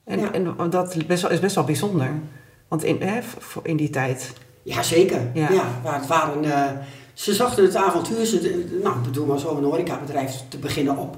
En, 0.05 0.33
en 0.59 0.71
dat 0.71 0.97
is 0.97 1.07
best 1.07 1.23
wel, 1.23 1.31
is 1.31 1.41
best 1.41 1.55
wel 1.55 1.65
bijzonder. 1.65 2.11
Want 2.71 2.85
in, 2.85 2.97
hè, 3.03 3.21
in 3.63 3.77
die 3.77 3.91
tijd. 3.91 4.33
Ja, 4.63 4.83
zeker. 4.83 5.21
Ja. 5.35 5.51
Ja. 5.53 5.65
waar 5.83 5.95
het 5.99 6.07
waren, 6.07 6.45
eh, 6.45 6.71
ze 7.15 7.35
zochten 7.35 7.65
het 7.65 7.77
avontuur. 7.77 8.25
Ze, 8.27 8.67
nou, 8.83 8.97
ik 8.97 9.03
bedoel 9.03 9.27
maar 9.27 9.39
zo 9.39 9.57
een 9.57 9.65
horecabedrijf 9.65 10.43
te 10.49 10.59
beginnen 10.59 10.97
op 10.97 11.17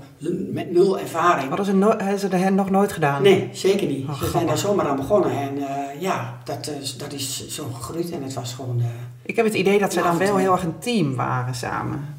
met 0.52 0.72
nul 0.72 0.98
ervaring. 0.98 1.48
Hadden 1.48 1.66
ze, 1.66 1.74
no 1.74 1.88
hebben 1.96 2.18
ze 2.18 2.28
dat 2.28 2.50
nog 2.50 2.70
nooit 2.70 2.92
gedaan? 2.92 3.22
Nee, 3.22 3.48
zeker 3.52 3.86
niet. 3.86 4.08
Oh, 4.08 4.22
ze 4.22 4.30
zijn 4.30 4.46
daar 4.46 4.58
zomaar 4.58 4.86
aan 4.86 4.96
begonnen. 4.96 5.30
En 5.30 5.58
eh, 5.58 6.00
ja, 6.00 6.38
dat, 6.44 6.70
is 6.80 6.96
dat 6.96 7.12
is 7.12 7.48
zo 7.48 7.64
gegroeid. 7.74 8.10
En 8.10 8.22
het 8.22 8.34
was 8.34 8.52
gewoon... 8.54 8.80
eh, 8.80 8.86
Ik 9.22 9.36
heb 9.36 9.44
het 9.44 9.54
idee 9.54 9.78
dat 9.78 9.92
ze 9.92 10.02
dan 10.02 10.18
wel 10.18 10.36
heel 10.36 10.52
erg 10.52 10.62
een 10.62 10.78
team 10.78 11.14
waren 11.14 11.54
samen. 11.54 12.14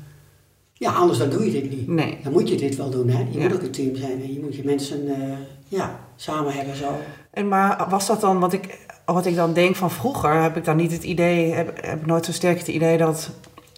ja, 0.73 0.91
anders 0.91 1.19
dan 1.19 1.29
doe 1.29 1.45
je 1.45 1.51
dit 1.51 1.69
niet. 1.69 1.87
Nee. 1.87 2.19
Dan 2.23 2.31
moet 2.33 2.49
je 2.49 2.55
dit 2.55 2.75
wel 2.75 2.89
doen, 2.89 3.09
hè. 3.09 3.19
Je 3.31 3.39
Ja. 3.39 3.43
moet 3.43 3.53
ook 3.53 3.61
een 3.61 3.71
team 3.71 3.95
zijn. 3.95 4.21
En 4.21 4.33
je 4.33 4.39
moet 4.39 4.55
je 4.55 4.63
mensen 4.63 5.07
eh, 5.15 5.37
ja, 5.67 5.99
samen 6.15 6.53
hebben 6.53 6.75
zo. 6.75 6.91
En 7.31 7.47
maar 7.47 7.85
was 7.89 8.07
dat 8.07 8.21
dan, 8.21 8.39
wat 8.39 8.53
ik, 8.53 8.79
wat 9.05 9.25
ik 9.25 9.35
dan 9.35 9.53
denk 9.53 9.75
van 9.75 9.91
vroeger, 9.91 10.41
heb 10.41 10.57
ik 10.57 10.65
dan 10.65 10.75
niet 10.75 10.91
het 10.91 11.03
idee, 11.03 11.53
heb, 11.53 11.85
heb 11.85 12.05
nooit 12.05 12.25
zo 12.25 12.31
sterk 12.31 12.57
het 12.57 12.67
idee 12.67 12.97
dat, 12.97 13.29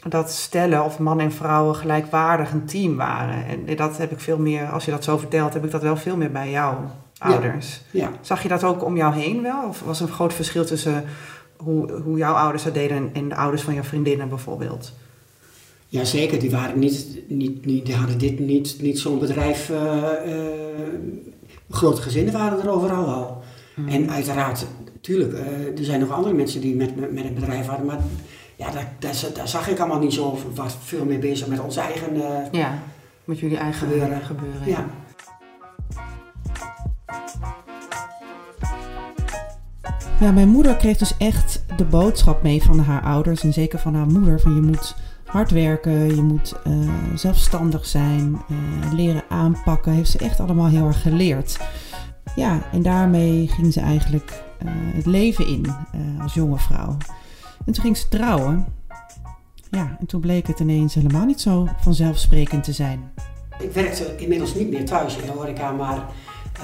dat 0.10 0.32
stellen 0.32 0.84
of 0.84 1.00
man 1.00 1.20
en 1.20 1.32
vrouwen 1.32 1.75
gelijkwaardig 1.75 2.51
een 2.51 2.65
team 2.65 2.96
waren. 2.96 3.46
En 3.46 3.75
dat 3.75 3.98
heb 3.98 4.12
ik 4.12 4.20
veel 4.20 4.38
meer, 4.38 4.65
als 4.65 4.86
je 4.86 4.91
dat 4.91 5.03
zo 5.03 5.17
vertelt, 5.17 5.53
heb 5.53 5.65
ik 5.65 5.72
dat 5.72 5.82
wel 5.82 5.98
veel 5.98 6.17
meer 6.17 6.32
bij 6.32 6.51
jouw 6.51 6.91
ouders. 7.17 7.82
Ja. 7.91 8.12
Zag 8.22 8.41
je 8.41 8.48
dat 8.48 8.63
ook 8.63 8.84
om 8.84 8.98
jou 8.98 9.13
heen 9.13 9.41
wel? 9.41 9.67
Of 9.67 9.82
was 9.82 10.00
er 10.00 10.08
een 10.08 10.13
groot 10.13 10.34
verschil 10.34 10.65
tussen 10.65 11.03
hoe, 11.58 11.91
hoe 11.91 12.17
jouw 12.17 12.34
ouders 12.34 12.63
dat 12.63 12.74
deden 12.74 13.10
en, 13.13 13.29
de 13.29 13.36
ouders 13.36 13.62
van 13.62 13.74
jouw 13.74 13.84
vriendinnen 13.84 14.29
bijvoorbeeld? 14.29 14.94
Jazeker, 15.88 16.39
die, 16.39 16.51
waren 16.51 16.79
niet, 16.79 17.20
niet, 17.27 17.65
niet, 17.65 17.86
die 17.86 17.96
hadden 17.96 18.17
dit 18.17 18.39
niet, 18.39 18.77
niet 18.82 19.00
zo'n 19.00 19.20
bedrijf. 19.20 19.70
eh, 19.70 20.03
eh, 20.34 20.46
grote 21.70 22.01
gezinnen 22.01 22.34
waren 22.34 22.62
er 22.62 22.70
overal 22.70 23.05
al. 23.05 23.44
En 23.88 24.12
uiteraard, 24.12 24.65
natuurlijk, 25.07 25.33
eh, 25.33 25.77
er 25.79 25.85
zijn 25.85 26.00
nog 26.00 26.12
andere 26.12 26.33
mensen 26.33 26.62
die 26.62 26.75
met, 26.75 26.95
met, 27.00 27.13
met 27.13 27.24
het 27.24 27.35
bedrijf 27.35 27.65
waren, 27.65 27.85
maar 27.85 28.00
ja, 28.55 28.71
daar, 28.71 28.91
daar, 29.00 29.13
daar 29.33 29.47
zag 29.47 29.69
ik 29.69 29.79
allemaal 29.79 30.00
niet 30.00 30.13
zo, 30.13 30.38
was 30.53 30.77
veel 30.83 31.05
meer 31.05 31.19
bezig 31.19 31.47
met 31.47 31.59
ons 31.59 31.75
eigen 31.75 32.15
eh, 32.15 32.51
Ja, 32.51 32.79
met 33.24 33.39
jullie 33.39 33.57
eigen 33.57 33.88
gebeuren. 33.88 34.21
gebeuren. 34.21 34.67
Ja. 34.67 34.85
Ja, 40.19 40.31
mijn 40.31 40.50
moeder 40.50 40.75
kreeg 40.75 40.97
dus 40.97 41.17
echt 41.17 41.63
de 41.77 41.85
boodschap 41.85 42.43
mee 42.43 42.63
van 42.63 42.79
haar 42.79 43.03
ouders 43.03 43.43
en 43.43 43.53
zeker 43.53 43.79
van 43.79 43.95
haar 43.95 44.07
moeder: 44.07 44.39
van 44.39 44.55
je 44.55 44.62
moet 44.62 44.95
hard 45.25 45.51
werken, 45.51 46.15
je 46.15 46.21
moet 46.21 46.53
eh, 46.63 46.74
zelfstandig 47.15 47.85
zijn, 47.85 48.41
eh, 48.50 48.93
leren 48.93 49.24
aanpakken. 49.29 49.91
Heeft 49.91 50.12
ze 50.12 50.17
echt 50.17 50.39
allemaal 50.39 50.67
heel 50.67 50.88
erg 50.88 51.01
geleerd. 51.01 51.59
Ja, 52.35 52.69
en 52.71 52.81
daarmee 52.81 53.47
ging 53.47 53.74
ze 53.74 53.79
eigenlijk 53.79 54.43
het 54.95 55.05
leven 55.05 55.47
in 55.47 55.65
eh, 55.65 56.24
als 56.24 56.33
jonge 56.33 56.57
vrouw. 56.57 56.97
En 57.65 57.74
toen 57.74 57.83
ging 57.83 57.97
ze 57.97 58.07
trouwen. 58.07 58.65
Ja, 59.71 59.95
en 60.00 60.05
toen 60.05 60.21
bleek 60.21 60.47
het 60.47 60.59
ineens 60.59 60.93
helemaal 60.93 61.25
niet 61.25 61.41
zo 61.41 61.67
vanzelfsprekend 61.81 62.63
te 62.63 62.71
zijn. 62.74 63.12
Ik 63.59 63.71
werkte 63.71 64.15
inmiddels 64.17 64.53
niet 64.53 64.69
meer 64.69 64.85
thuis 64.85 65.17
in 65.17 65.25
de 65.25 65.31
horeca, 65.31 65.71
maar 65.71 65.97
eh, 66.53 66.63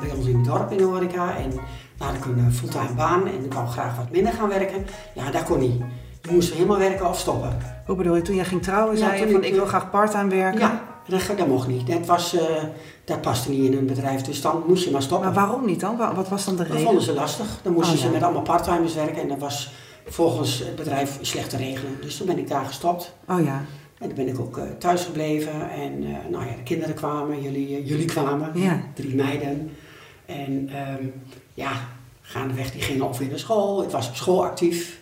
bij 0.00 0.10
ons 0.16 0.26
in 0.26 0.36
het 0.36 0.44
dorp 0.44 0.70
in 0.70 0.76
de 0.76 0.84
horeca. 0.84 1.36
En 1.36 1.50
nou, 1.98 2.14
ik 2.16 2.24
een 2.24 2.52
fulltime 2.52 2.94
baan 2.96 3.26
en 3.26 3.44
ik 3.44 3.52
wou 3.52 3.68
graag 3.68 3.96
wat 3.96 4.10
minder 4.10 4.32
gaan 4.32 4.48
werken. 4.48 4.84
Ja, 5.14 5.30
dat 5.30 5.44
kon 5.44 5.58
niet. 5.58 5.80
Je 6.22 6.30
moest 6.32 6.52
helemaal 6.52 6.78
werken 6.78 7.08
of 7.08 7.18
stoppen. 7.18 7.56
Hoe 7.86 7.96
bedoel 7.96 8.16
je, 8.16 8.22
toen 8.22 8.34
jij 8.34 8.44
ging 8.44 8.62
trouwen, 8.62 8.96
Ja, 8.98 9.04
zei 9.06 9.12
je 9.18 9.22
toen 9.22 9.32
van 9.32 9.42
ik- 9.42 9.48
ik 9.48 9.54
wil 9.54 9.66
graag 9.66 9.90
parttime 9.90 10.28
werken? 10.28 10.60
Ja, 10.60 10.82
dat, 11.08 11.38
dat 11.38 11.46
mocht 11.46 11.68
niet. 11.68 11.86
Dat, 11.86 12.06
was, 12.06 12.34
eh, 12.34 12.62
dat 13.04 13.20
paste 13.20 13.50
niet 13.50 13.64
in 13.72 13.78
een 13.78 13.86
bedrijf, 13.86 14.20
dus 14.20 14.40
dan 14.40 14.62
moest 14.66 14.84
je 14.84 14.90
maar 14.90 15.02
stoppen. 15.02 15.32
Maar 15.32 15.46
waarom 15.46 15.66
niet 15.66 15.80
dan? 15.80 15.96
Wa- 15.96 16.14
Wat 16.14 16.28
was 16.28 16.44
dan 16.44 16.56
de 16.56 16.62
Dat 16.62 16.70
reden? 16.70 16.84
vonden 16.84 17.02
ze 17.04 17.12
lastig. 17.14 17.46
Dan 17.62 17.72
moesten 17.72 17.94
Oh, 17.94 18.00
ze 18.00 18.06
ja. 18.06 18.12
met 18.12 18.22
allemaal 18.22 18.42
parttimers 18.42 18.94
werken 18.94 19.22
en 19.22 19.28
dat 19.28 19.38
was 19.38 19.72
volgens 20.06 20.58
het 20.58 20.76
bedrijf 20.76 21.18
slecht 21.20 21.50
te 21.50 21.56
regelen. 21.56 21.92
Dus 22.00 22.16
toen 22.16 22.26
ben 22.26 22.38
ik 22.38 22.48
daar 22.48 22.64
gestopt. 22.64 23.14
Oh 23.28 23.44
ja, 23.44 23.64
En 23.98 24.06
toen 24.08 24.16
ben 24.16 24.28
ik 24.28 24.40
ook 24.40 24.58
eh, 24.58 24.64
thuis 24.78 25.04
gebleven 25.04 25.70
en 25.70 26.04
eh, 26.04 26.30
nou 26.30 26.46
ja, 26.46 26.54
de 26.56 26.62
kinderen 26.62 26.94
kwamen, 26.94 27.42
jullie, 27.42 27.76
eh, 27.76 27.88
jullie 27.88 28.04
kwamen, 28.06 28.50
Ja. 28.54 28.80
drie 28.94 29.14
meiden. 29.14 29.70
En 30.26 30.68
ehm, 30.72 31.04
ja, 31.54 31.70
gaandeweg 32.20 32.70
die 32.72 32.82
gingen 32.82 33.08
of 33.08 33.18
weer 33.18 33.28
naar 33.28 33.38
school. 33.38 33.82
Ik 33.82 33.90
was 33.90 34.08
op 34.08 34.14
school 34.16 34.44
actief. 34.44 35.01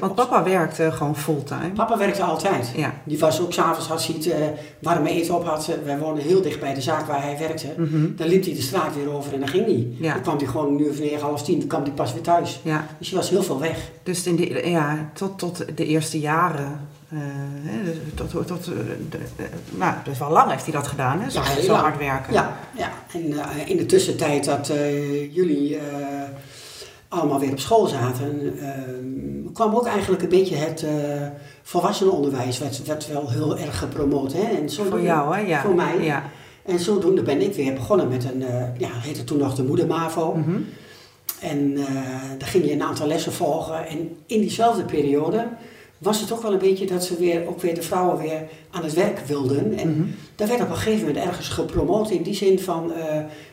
Want 0.00 0.14
papa 0.14 0.42
werkte 0.42 0.92
gewoon 0.92 1.16
fulltime. 1.16 1.70
Papa 1.74 1.98
werkte 1.98 2.22
altijd. 2.22 2.72
Ja. 2.76 2.94
Die 3.04 3.18
was 3.18 3.40
ook 3.40 3.52
s'avonds 3.52 4.06
hij 4.06 4.16
het 4.16 4.26
eh, 4.30 4.46
warme 4.78 5.10
eten 5.10 5.34
op 5.34 5.44
had. 5.46 5.70
wij 5.84 5.98
woonden 5.98 6.24
heel 6.24 6.42
dicht 6.42 6.60
bij 6.60 6.74
de 6.74 6.80
zaak 6.80 7.06
waar 7.06 7.22
hij 7.22 7.38
werkte. 7.38 7.66
Mhm. 7.76 8.06
Dan 8.16 8.28
liep 8.28 8.44
hij 8.44 8.54
de 8.54 8.62
straat 8.62 8.94
weer 8.94 9.12
over 9.12 9.32
en 9.32 9.38
dan 9.40 9.48
ging 9.48 9.64
hij. 9.64 9.88
Ja. 10.00 10.12
Dan 10.12 10.22
kwam 10.22 10.36
hij 10.36 10.46
gewoon 10.46 10.74
een 10.74 10.80
uur 10.80 10.90
of 10.90 10.98
negen, 10.98 11.20
half 11.20 11.42
tien, 11.42 11.58
dan 11.58 11.68
kwam 11.68 11.82
hij 11.82 11.90
pas 11.92 12.12
weer 12.12 12.22
thuis. 12.22 12.60
Ja, 12.62 12.86
Dus 12.98 13.10
je 13.10 13.16
was 13.16 13.30
heel 13.30 13.42
veel 13.42 13.60
weg. 13.60 13.90
dus 14.02 14.26
in 14.26 14.36
de, 14.36 14.62
ja, 14.70 15.10
tot, 15.12 15.38
tot 15.38 15.64
de 15.76 15.86
eerste 15.86 16.20
jaren. 16.20 16.80
dus 17.84 17.96
tot, 18.14 18.30
tot, 18.30 18.46
tot, 18.46 18.66
eh, 18.66 18.72
de, 19.10 19.18
de- 19.36 19.48
nou, 19.70 19.94
wel 20.18 20.30
lang 20.30 20.50
heeft 20.50 20.64
hij 20.64 20.72
dat 20.72 20.86
gedaan, 20.86 21.20
hè? 21.20 21.30
Zo, 21.30 21.40
Ja, 21.40 21.60
zo 21.62 21.72
hard 21.74 21.98
werken. 21.98 22.32
Ja, 22.32 22.56
ja. 22.76 22.90
en 23.12 23.66
in 23.68 23.76
de 23.76 23.86
tussentijd 23.86 24.44
dat 24.44 24.72
jullie 25.32 25.78
allemaal 27.14 27.38
weer 27.40 27.50
op 27.50 27.58
school 27.58 27.86
zaten, 27.86 28.54
eh, 28.60 28.68
kwam 29.52 29.74
ook 29.74 29.86
eigenlijk 29.86 30.22
een 30.22 30.28
beetje 30.28 30.56
het 30.56 30.82
eh 30.82 30.90
volwassenenonderwijs, 31.62 32.58
werd, 32.58 32.84
werd 32.86 33.06
wel 33.08 33.30
heel 33.30 33.58
erg 33.58 33.78
gepromoot. 33.78 34.32
Hè? 34.32 34.40
En 34.42 34.58
Voor 34.60 34.68
zodoende- 34.68 35.02
jou, 35.06 35.34
hè? 35.36 35.40
Ja. 35.40 35.60
Voor 35.60 35.74
mij. 35.74 36.00
Ja. 36.00 36.22
En 36.64 36.78
zodoende 36.78 37.22
ben 37.22 37.40
ik 37.42 37.54
weer 37.54 37.72
begonnen 37.74 38.08
met 38.08 38.24
een, 38.24 38.42
eh 38.42 38.62
ja, 38.78 38.88
heette 38.92 39.24
toen 39.24 39.38
nog 39.38 39.54
de 39.54 39.64
Moeder 39.64 39.86
MAVO. 39.86 40.34
Mhm. 40.34 40.56
En 41.40 41.76
eh 41.76 41.84
daar 42.38 42.48
ging 42.48 42.64
je 42.64 42.72
een 42.72 42.82
aantal 42.82 43.06
lessen 43.06 43.32
volgen. 43.32 43.86
En 43.86 43.98
in 44.26 44.40
diezelfde 44.40 44.82
periode 44.84 45.46
was 45.98 46.20
het 46.20 46.32
ook 46.32 46.42
wel 46.42 46.52
een 46.52 46.58
beetje 46.58 46.86
dat 46.86 47.04
ze 47.04 47.16
weer, 47.16 47.48
ook 47.48 47.60
weer 47.60 47.74
de 47.74 47.82
vrouwen 47.82 48.18
weer 48.18 48.42
aan 48.70 48.82
het 48.84 48.92
werk 48.94 49.18
wilden. 49.26 49.78
En 49.78 49.90
Mhm. 49.90 50.02
daar 50.36 50.48
werd 50.48 50.60
op 50.62 50.68
een 50.70 50.76
gegeven 50.76 51.06
moment 51.06 51.24
ergens 51.24 51.48
gepromoot 51.48 52.10
in 52.10 52.22
die 52.22 52.34
zin 52.34 52.58
van 52.60 52.92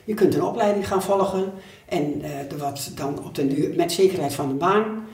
je 0.03 0.13
kunt 0.13 0.35
een 0.35 0.43
opleiding 0.43 0.87
gaan 0.87 1.01
volgen. 1.03 1.51
En 1.91 2.21
eh 2.21 2.51
er 2.51 2.57
wat 2.57 2.91
dan 2.95 3.23
op 3.25 3.35
den 3.35 3.49
duur 3.49 3.75
met 3.75 3.91
zekerheid 3.91 4.33
van 4.33 4.47
de 4.47 4.53
baan. 4.53 5.07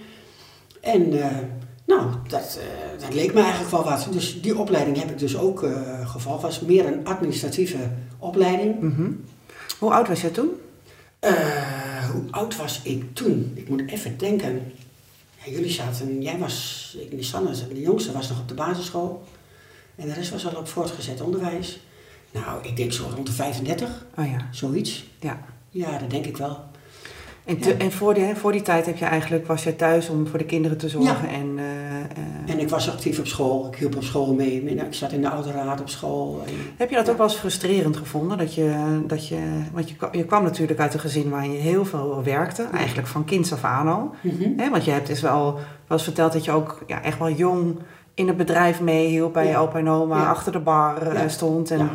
En 0.82 1.22
eh, 1.22 1.38
nou, 1.86 2.10
dat, 2.28 2.60
eh, 2.62 3.02
dat 3.02 3.14
leek 3.14 3.34
me 3.34 3.42
eigenlijk 3.42 3.72
wel 3.72 3.84
wat. 3.84 4.08
Dus 4.12 4.42
die 4.42 4.58
opleiding 4.58 4.98
heb 4.98 5.10
ik 5.10 5.20
dus 5.20 5.38
ook 5.38 5.64
eh 5.64 6.10
gevolgd. 6.10 6.42
was 6.42 6.60
meer 6.60 6.86
een 6.86 7.06
administratieve 7.06 7.78
opleiding. 8.20 8.80
Mhm. 8.82 9.12
Hoe 9.80 9.92
oud 9.92 10.08
was 10.08 10.22
je 10.22 10.32
toen? 10.32 10.50
Eh, 11.20 12.10
hoe 12.12 12.24
oud 12.32 12.56
was 12.56 12.82
ik 12.84 13.16
toen? 13.16 13.52
Ik 13.56 13.70
moet 13.70 13.88
even 13.88 14.18
denken. 14.18 14.72
Ja, 15.44 15.52
jullie 15.52 15.72
zaten, 15.72 16.22
jij 16.22 16.38
was, 16.38 16.98
ik, 17.10 17.24
Sanne, 17.24 17.52
de 17.74 17.82
jongste 17.82 18.12
was 18.12 18.30
nog 18.30 18.40
op 18.40 18.48
de 18.48 18.54
basisschool. 18.54 19.24
En 19.96 20.08
de 20.08 20.14
rest 20.14 20.32
was 20.32 20.48
al 20.48 20.60
op 20.60 20.68
voortgezet 20.68 21.22
onderwijs. 21.22 21.80
Nou, 22.32 22.64
ik 22.64 22.76
denk 22.76 22.94
zo 22.94 23.10
rond 23.16 23.28
de 23.28 23.34
35, 23.34 24.06
Oh 24.18 24.26
ja, 24.26 24.48
zoiets. 24.52 25.06
ja. 25.20 25.46
Ja, 25.70 25.98
dat 25.98 26.10
denk 26.10 26.26
ik 26.26 26.38
wel. 26.38 26.64
En, 27.48 27.58
te- 27.60 27.70
Ja. 27.70 27.76
en 27.78 27.92
voor, 27.92 28.14
die, 28.14 28.36
voor 28.36 28.52
die 28.52 28.62
tijd 28.62 28.86
heb 28.86 28.98
je 28.98 29.06
eigenlijk, 29.06 29.48
was 29.48 29.64
je 29.64 29.76
thuis 29.76 30.10
om 30.10 30.28
voor 30.28 30.40
de 30.40 30.46
kinderen 30.46 30.78
te 30.78 30.90
zorgen 30.90 31.30
en... 31.30 31.54
eh, 31.58 31.66
eh, 32.46 32.54
En 32.54 32.60
ik 32.60 32.70
was 32.70 32.90
actief 32.92 33.20
op 33.20 33.26
school. 33.28 33.68
Ik 33.72 33.76
hielp 33.78 33.96
op 33.96 34.04
school 34.04 34.34
mee. 34.34 34.64
Ik 34.64 34.94
zat 34.94 35.12
in 35.12 35.22
de 35.22 35.28
autoraad 35.28 35.80
op 35.82 35.90
school. 35.90 36.42
En, 36.48 36.54
Heb 36.78 36.90
je 36.90 36.96
dat 36.96 37.10
ook 37.10 37.18
wel 37.18 37.28
eens 37.28 37.36
frustrerend 37.36 37.98
gevonden? 37.98 38.38
Dat 38.38 38.54
je, 38.54 39.00
dat 39.08 39.28
je, 39.28 39.38
want 39.74 39.90
je, 39.90 39.96
je 40.12 40.26
kwam 40.26 40.44
natuurlijk 40.44 40.80
uit 40.80 40.94
een 40.94 41.00
gezin 41.00 41.30
waar 41.30 41.48
je 41.48 41.58
heel 41.58 41.86
veel 41.86 42.22
werkte, 42.24 42.64
eigenlijk 42.74 43.08
van 43.08 43.26
kinds 43.26 43.54
af 43.54 43.64
aan 43.64 43.88
al. 43.88 44.12
Mhm. 44.22 44.70
Want 44.72 44.86
je 44.86 44.92
hebt 44.92 45.08
dus 45.08 45.22
wel, 45.22 45.44
wel 45.54 45.62
eens 45.90 46.04
verteld 46.04 46.34
dat 46.34 46.46
je 46.46 46.52
ook 46.52 46.84
ja, 46.88 47.04
echt 47.04 47.20
wel 47.20 47.32
jong 47.32 47.76
in 48.14 48.28
het 48.28 48.38
bedrijf 48.38 48.82
meehielp 48.82 49.34
bij 49.34 49.48
je 49.48 49.58
opa 49.58 49.80
en 49.80 49.90
oma, 49.90 50.30
achter 50.30 50.52
de 50.52 50.60
bar 50.60 51.02
eh, 51.02 51.22
stond. 51.28 51.72
En, 51.72 51.90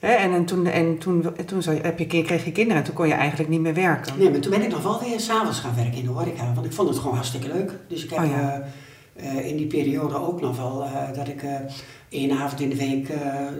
En, 0.00 0.32
en 0.32 0.44
toen, 0.44 0.66
en 0.66 0.98
toen, 0.98 1.62
heb 1.82 1.98
je, 1.98 2.06
kreeg 2.06 2.44
je 2.44 2.52
kinderen 2.52 2.78
en 2.78 2.84
toen 2.84 2.94
kon 2.94 3.08
je 3.08 3.14
eigenlijk 3.14 3.50
niet 3.50 3.60
meer 3.60 3.74
werken. 3.74 4.18
Nee, 4.18 4.30
maar 4.30 4.40
toen 4.40 4.50
ben 4.50 4.62
ik 4.62 4.70
nog 4.70 4.82
wel 4.82 5.00
weer 5.00 5.20
s'avonds 5.20 5.60
gaan 5.60 5.74
werken 5.74 5.94
in 5.94 6.04
de 6.04 6.10
horeca. 6.10 6.52
Want 6.54 6.66
ik 6.66 6.72
vond 6.72 6.88
het 6.88 6.98
gewoon 6.98 7.14
hartstikke 7.14 7.46
leuk. 7.46 7.72
Dus 7.88 8.04
ik 8.04 8.10
heb 8.10 8.18
Oh 8.18 8.26
ja. 8.26 8.62
eh, 9.14 9.38
eh, 9.38 9.46
in 9.46 9.56
die 9.56 9.66
periode 9.66 10.14
ook 10.14 10.40
nog 10.40 10.56
wel 10.56 10.84
eh, 10.84 11.16
dat 11.16 11.28
ik 11.28 11.44
één 12.08 12.38
avond 12.38 12.60
in 12.60 12.68
de 12.68 12.76
week 12.76 13.12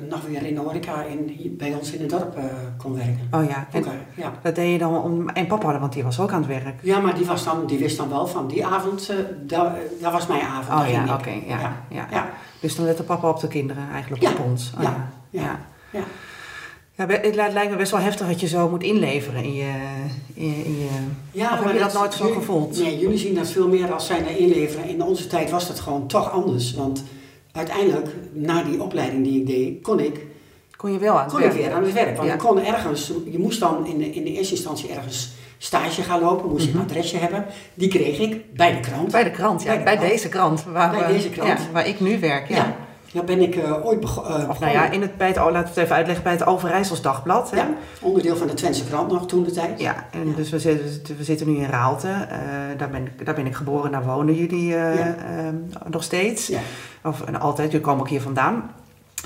nog 0.09 0.27
weer 0.27 0.47
in 0.47 0.55
de 0.55 0.61
horeca 0.61 1.03
in, 1.03 1.55
bij 1.59 1.75
ons 1.75 1.93
in 1.93 2.01
het 2.01 2.11
dorp 2.11 2.39
kon 2.77 2.95
werken. 2.95 3.29
Oh 3.31 3.45
ja, 3.45 3.67
en 3.73 3.85
ja. 4.17 4.33
dat 4.43 4.55
deed 4.55 4.73
je 4.73 4.79
dan 4.79 5.03
om... 5.03 5.29
En 5.29 5.47
papa, 5.47 5.79
want 5.81 5.93
die 5.93 6.03
was 6.03 6.21
ook 6.21 6.33
aan 6.33 6.43
het 6.43 6.63
werk. 6.63 6.79
ja, 6.83 7.01
maar 7.01 7.15
die, 7.15 7.27
was 7.27 7.45
dan, 7.45 7.67
die 7.67 7.79
wist 7.79 7.97
dan 7.97 8.09
wel 8.09 8.27
van 8.27 8.49
die 8.49 8.67
avond, 8.67 9.13
dat, 9.47 9.73
dat 10.01 10.13
was 10.13 10.27
mijn 10.27 10.43
avond. 10.43 10.81
Oh 10.81 10.91
ja, 10.91 11.15
oké, 11.15 11.31
ja, 11.47 11.77
ja. 11.89 12.07
ja. 12.11 12.31
Dus 12.61 12.77
dan 12.77 12.85
lette 12.85 13.03
papa 13.03 13.29
op 13.29 13.41
de 13.41 13.49
kinderen 13.49 13.91
eigenlijk, 13.93 14.23
op 14.23 14.45
ons. 14.45 14.73
Oh, 14.77 14.83
ja, 14.83 15.11
ja. 15.31 15.61
Ja, 15.91 16.01
ja. 16.95 17.07
Het 17.07 17.35
li- 17.35 17.53
lijkt 17.53 17.71
me 17.71 17.77
best 17.77 17.91
wel 17.91 18.01
heftig 18.01 18.27
dat 18.27 18.41
je 18.41 18.47
zo 18.49 18.69
moet 18.69 18.83
inleveren 18.83 19.45
in 19.45 19.55
je... 19.55 19.73
In 20.35 20.49
je, 20.49 20.65
in 20.65 20.79
je 20.79 20.89
Ja, 21.33 21.53
of 21.59 21.65
heb 21.65 21.73
je 21.73 21.79
dat 21.79 21.93
nooit 21.93 22.15
zo 22.15 22.29
gevoeld? 22.33 22.79
Nee, 22.79 22.99
jullie 22.99 23.19
zien 23.19 23.35
dat 23.35 23.51
veel 23.51 23.69
meer 23.69 23.93
als 23.93 24.07
zijn 24.07 24.39
inleveren. 24.39 24.89
In 24.89 25.03
onze 25.03 25.27
tijd 25.27 25.51
was 25.51 25.67
dat 25.69 25.81
gewoon 25.81 26.07
toch 26.07 26.31
anders. 26.33 26.75
Want 26.75 27.05
uiteindelijk, 27.53 28.09
na 28.33 28.63
die 28.63 28.83
opleiding 28.83 29.25
die 29.25 29.41
ik 29.41 29.47
deed, 29.47 29.83
kon 29.83 30.01
ik 30.01 30.21
Kon 30.77 30.93
je 30.93 30.99
wel 30.99 31.19
aan 31.19 31.25
het 31.25 31.33
kon 31.33 31.43
ik 31.43 31.53
weer 31.53 31.73
aan 31.73 31.83
het 31.85 31.93
werk. 31.93 32.17
Want 32.17 32.29
Ja. 32.29 32.35
ik 32.35 32.39
kon 32.41 32.65
ergens, 32.65 33.13
je 33.31 33.39
moest 33.39 33.61
dan 33.61 33.87
in 33.87 33.99
de, 33.99 34.11
in 34.11 34.25
de 34.25 34.33
eerste 34.33 34.55
instantie 34.55 34.91
ergens 34.91 35.31
stage 35.59 36.03
gaan 36.03 36.21
lopen, 36.21 36.51
moest 36.51 36.67
je 36.67 36.73
een 36.73 36.81
adresje 36.81 37.17
hebben. 37.17 37.47
Die 37.75 37.89
kreeg 37.89 38.19
ik 38.19 38.55
bij 38.55 38.73
de 38.73 38.81
krant. 38.81 39.03
Mhm. 39.03 39.11
Bij 39.11 39.25
de 39.25 39.31
krant, 39.31 39.63
ja. 39.63 39.69
Bij 39.69 39.79
de 39.79 39.85
Bij, 39.85 39.97
krant. 39.97 40.11
deze 40.11 40.29
krant. 40.29 40.65
Waar, 40.65 40.91
Bij 40.91 41.07
we- 41.07 41.13
deze 41.13 41.29
krant. 41.31 41.49
Ja, 41.61 41.71
waar 41.73 41.87
ik 41.87 42.01
nu 42.01 42.19
werk, 42.21 42.49
ja. 42.49 42.57
ja. 42.57 42.77
Daar 43.13 43.25
ben 43.25 43.41
ik 43.41 43.57
eh, 43.57 43.87
ooit 43.87 44.01
bego- 44.01 44.23
eh, 44.23 44.29
nou 44.29 44.47
begonnen. 44.47 44.73
ja, 44.73 44.91
in 44.91 45.01
het, 45.01 45.17
bij 45.17 45.27
het, 45.29 45.37
oh, 45.39 45.45
laten 45.45 45.63
we 45.63 45.69
het 45.69 45.77
even 45.77 45.95
uitleggen, 45.97 46.25
bij 46.25 46.33
het 46.33 46.47
Overijssels 46.47 47.03
Dagblad. 47.03 47.51
Hè? 47.51 47.57
Ja, 47.57 47.69
onderdeel 48.01 48.37
van 48.37 48.47
de 48.47 48.55
Twentse 48.55 48.85
krant 48.85 49.11
nog 49.13 49.27
toen 49.27 49.43
de 49.45 49.51
tijd. 49.51 49.81
Ja, 49.81 49.95
en 50.11 50.35
dus 50.37 50.51
we 50.51 50.59
zitten, 50.59 51.17
we 51.17 51.25
zitten 51.25 51.47
nu 51.53 51.57
in 51.57 51.69
Raalte. 51.71 52.09
Eh, 52.09 52.39
daar, 52.77 52.91
ben 52.91 53.07
ik, 53.07 53.25
daar 53.27 53.35
ben 53.35 53.47
ik 53.47 53.55
geboren, 53.55 53.91
daar 53.91 54.05
wonen 54.05 54.35
jullie 54.35 54.77
eh, 54.77 54.99
Ja. 54.99 55.15
ehm, 55.39 55.55
nog 55.91 56.03
steeds. 56.03 56.47
Ja. 56.47 56.61
Of 57.05 57.21
en 57.23 57.41
altijd, 57.41 57.71
jullie 57.71 57.87
komen 57.87 58.01
ook 58.01 58.09
hier 58.09 58.21
vandaan. 58.23 58.71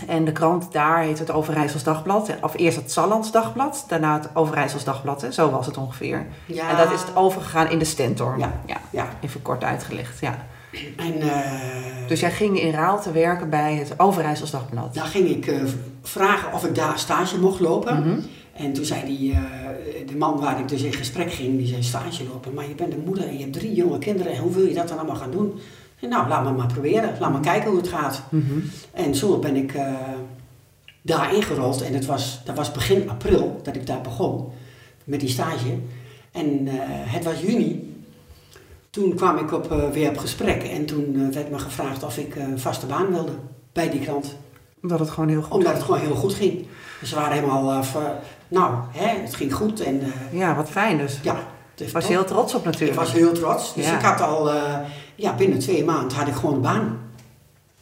En 0.06 0.24
de 0.24 0.32
krant 0.32 0.72
daar 0.72 0.98
heet 1.02 1.18
het 1.18 1.30
Overijssels 1.30 1.82
Dagblad. 1.82 2.30
Of 2.40 2.54
eerst 2.56 2.76
het 2.76 2.92
Sallands 2.92 3.30
Dagblad, 3.32 3.84
daarna 3.88 4.14
het 4.14 4.28
Overijssels 4.32 4.84
Dagblad. 4.84 5.20
Hè? 5.22 5.32
Zo 5.32 5.50
was 5.50 5.66
het 5.66 5.76
ongeveer. 5.76 6.26
Ja. 6.46 6.68
En 6.70 6.76
dat 6.76 6.92
is 6.92 7.00
het 7.00 7.16
overgegaan 7.16 7.70
in 7.70 7.78
de 7.78 7.84
Stentor. 7.84 8.34
Ja. 8.38 8.52
ja. 8.66 8.76
Ja. 8.90 9.06
Even 9.20 9.42
kort 9.42 9.64
uitgelegd, 9.64 10.20
ja. 10.20 10.34
En 10.96 11.20
eh, 11.20 12.08
Dus 12.08 12.20
jij 12.20 12.30
ging 12.30 12.60
in 12.60 12.70
Raalte 12.70 13.12
werken 13.12 13.50
bij 13.50 13.74
het 13.74 13.94
Overijssels 13.96 14.50
Dagblad. 14.50 14.94
daar 14.94 15.06
ging 15.06 15.28
ik 15.28 15.46
eh, 15.46 15.60
vragen 16.02 16.52
of 16.52 16.64
ik 16.64 16.74
daar 16.74 16.98
stage 16.98 17.38
mocht 17.38 17.60
lopen. 17.60 18.00
Mhm. 18.00 18.18
En 18.52 18.72
toen 18.72 18.84
zei 18.84 19.04
die, 19.04 19.32
eh, 19.32 19.38
de 20.06 20.16
man 20.16 20.40
waar 20.40 20.60
ik 20.60 20.68
dus 20.68 20.82
in 20.82 20.92
gesprek 20.92 21.32
ging, 21.32 21.58
die 21.58 21.66
zei 21.66 21.82
stage 21.82 22.24
lopen. 22.24 22.54
Maar 22.54 22.68
je 22.68 22.74
bent 22.74 22.92
een 22.92 23.04
moeder 23.04 23.26
en 23.26 23.32
je 23.32 23.40
hebt 23.40 23.52
drie 23.52 23.74
jonge 23.74 23.98
kinderen. 23.98 24.32
En 24.32 24.38
hoe 24.38 24.52
wil 24.52 24.66
je 24.66 24.74
dat 24.74 24.88
dan 24.88 24.98
allemaal 24.98 25.16
gaan 25.16 25.30
doen? 25.30 25.52
Zei, 25.98 26.10
nou, 26.10 26.28
laat 26.28 26.44
me 26.44 26.50
maar 26.52 26.72
proberen. 26.72 27.10
Laat 27.20 27.32
me 27.32 27.40
kijken 27.40 27.68
hoe 27.70 27.78
het 27.78 27.88
gaat. 27.88 28.22
Mhm. 28.28 28.58
En 28.92 29.14
zo 29.14 29.38
ben 29.38 29.56
ik 29.56 29.74
daar 31.02 31.34
ingerold. 31.34 31.82
En 31.82 31.94
het 31.94 32.06
was, 32.06 32.40
dat 32.44 32.56
was 32.56 32.72
begin 32.72 33.10
april 33.10 33.60
dat 33.62 33.76
ik 33.76 33.86
daar 33.86 34.00
begon. 34.00 34.52
met 35.04 35.20
die 35.20 35.28
stage. 35.28 35.78
En 36.32 36.66
het 37.06 37.24
was 37.24 37.40
juni. 37.40 37.93
Toen 38.94 39.14
kwam 39.14 39.38
ik 39.38 39.52
op, 39.52 39.72
eh, 39.72 39.90
weer 39.90 40.08
op 40.08 40.18
gesprek 40.18 40.62
en 40.62 40.86
toen 40.86 41.14
eh, 41.28 41.34
werd 41.34 41.50
me 41.50 41.58
gevraagd 41.58 42.02
of 42.02 42.18
ik 42.18 42.36
eh, 42.36 42.42
een 42.42 42.60
vaste 42.60 42.86
baan 42.86 43.12
wilde 43.12 43.32
bij 43.72 43.90
die 43.90 44.00
krant. 44.00 44.36
Omdat 44.82 44.98
het 44.98 45.10
gewoon 45.10 45.28
heel 45.28 45.42
goed 45.42 45.52
Omdat 45.52 45.72
het 45.72 45.82
gewoon 45.82 46.00
heel 46.00 46.14
goed 46.14 46.34
ging. 46.34 46.66
Dus 47.00 47.08
ze 47.08 47.14
waren 47.14 47.32
helemaal, 47.34 47.70
eh, 47.70 47.80
nou, 48.48 48.74
hè, 48.90 49.20
het 49.22 49.34
ging 49.34 49.54
goed 49.54 49.80
en 49.80 50.00
eh, 50.00 50.38
Ja, 50.38 50.54
wat 50.56 50.68
fijn 50.70 50.98
dus. 50.98 51.18
ja. 51.22 51.36
was 51.92 52.06
je 52.06 52.12
heel 52.12 52.24
trots 52.24 52.54
op 52.54 52.60
Ik 52.60 52.66
natuurlijk. 52.66 52.98
was 52.98 53.12
heel 53.12 53.32
trots. 53.32 53.74
Dus 53.74 53.86
Ja. 53.86 53.94
ik 53.98 54.04
had 54.04 54.20
al, 54.20 54.50
eh, 54.50 54.78
ja, 55.14 55.34
binnen 55.34 55.58
twee 55.58 55.84
maanden 55.84 56.16
had 56.18 56.28
ik 56.28 56.34
gewoon 56.34 56.54
een 56.54 56.60
baan. 56.60 56.98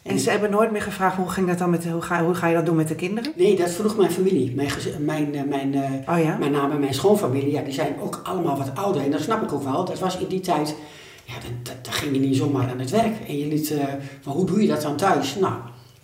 En 0.03 0.19
ze 0.19 0.29
hebben 0.29 0.51
nooit 0.51 0.71
meer 0.71 0.81
gevraagd 0.81 1.15
hoe 1.15 1.29
ging 1.29 1.47
dat 1.47 1.57
dan 1.57 1.69
met 1.69 1.85
hoe 1.85 2.01
ga, 2.01 2.23
hoe 2.23 2.33
ga 2.33 2.47
je 2.47 2.55
dat 2.55 2.65
doen 2.65 2.75
met 2.75 2.87
de 2.87 2.95
kinderen? 2.95 3.33
Nee, 3.35 3.55
dat 3.55 3.69
vroeg 3.69 3.97
mijn 3.97 4.11
familie. 4.11 4.53
Mijn, 4.55 4.69
mijn, 4.99 5.35
eh, 5.35 5.43
mijn, 5.43 5.73
eh, 5.75 6.15
Oh 6.15 6.23
ja? 6.23 6.37
mijn 6.37 6.51
naam 6.51 6.71
en 6.71 6.79
mijn 6.79 6.93
schoonfamilie, 6.93 7.51
ja, 7.51 7.61
die 7.61 7.73
zijn 7.73 7.95
ook 7.99 8.19
allemaal 8.23 8.57
wat 8.57 8.71
ouder. 8.75 9.01
En 9.01 9.11
dat 9.11 9.21
snap 9.21 9.43
ik 9.43 9.53
ook 9.53 9.63
wel. 9.63 9.85
Dat 9.85 9.99
was 9.99 10.17
in 10.17 10.27
die 10.27 10.39
tijd, 10.39 10.75
ja, 11.25 11.33
dat, 11.33 11.65
dat, 11.65 11.85
dat 11.85 11.93
ging 11.93 12.13
je 12.15 12.19
niet 12.19 12.35
zomaar 12.35 12.69
aan 12.69 12.79
het 12.79 12.89
werk. 12.89 13.13
En 13.27 13.37
je 13.37 13.47
liet, 13.47 13.71
eh, 13.71 13.83
van 14.21 14.33
hoe 14.33 14.45
doe 14.45 14.61
je 14.61 14.67
dat 14.67 14.81
dan 14.81 14.95
thuis? 14.95 15.35
Nou, 15.35 15.53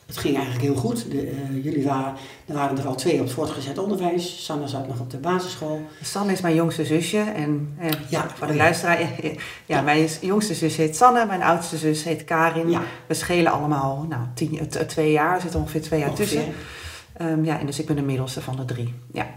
het 0.10 0.18
ging 0.18 0.36
eigenlijk 0.36 0.66
heel 0.66 0.76
goed. 0.76 1.12
De, 1.12 1.22
eh, 1.22 1.64
jullie 1.64 1.84
waren, 1.84 2.14
er 2.46 2.54
waren 2.54 2.78
er 2.78 2.88
al 2.88 2.96
twee 2.96 3.14
op 3.14 3.20
het 3.20 3.32
voortgezet 3.32 3.78
onderwijs. 3.78 4.46
Sanne 4.46 4.68
zat 4.68 4.88
nog 4.88 5.00
op 5.00 5.10
de 5.10 5.18
basisschool. 5.18 5.82
Sanne 6.02 6.32
is 6.32 6.42
mijn 6.42 6.56
jongste 6.56 6.86
zusje 6.86 7.20
en 7.20 7.76
eh, 7.80 7.90
Ja, 8.10 8.30
voor 8.36 8.48
de 8.48 8.54
ja. 8.54 8.60
luisteraar, 8.60 9.00
eh, 9.00 9.36
ja, 9.66 9.82
mijn 9.82 10.08
jongste 10.22 10.54
zus 10.54 10.76
heet 10.76 10.96
Sanne, 10.96 11.26
mijn 11.26 11.44
oudste 11.44 11.78
zus 11.78 12.04
heet 12.04 12.24
Karin. 12.24 12.70
Ja. 12.70 12.82
We 13.08 13.14
schelen 13.14 13.52
allemaal 13.52 14.06
nou, 14.10 14.22
tien, 14.34 14.70
twee 14.88 15.12
jaar, 15.12 15.36
er 15.36 15.42
zit 15.42 15.56
ongeveer 15.56 15.82
twee 15.82 16.00
jaar 16.00 16.10
Ongeveer. 16.10 16.26
tussen. 16.28 16.54
Ehm, 17.14 17.44
ja, 17.44 17.60
en 17.60 17.66
dus 17.66 17.80
ik 17.80 17.86
ben 17.86 17.96
de 17.96 18.02
middelste 18.02 18.42
van 18.42 18.56
de 18.56 18.66
drie. 18.66 18.94
Ja. 19.12 19.28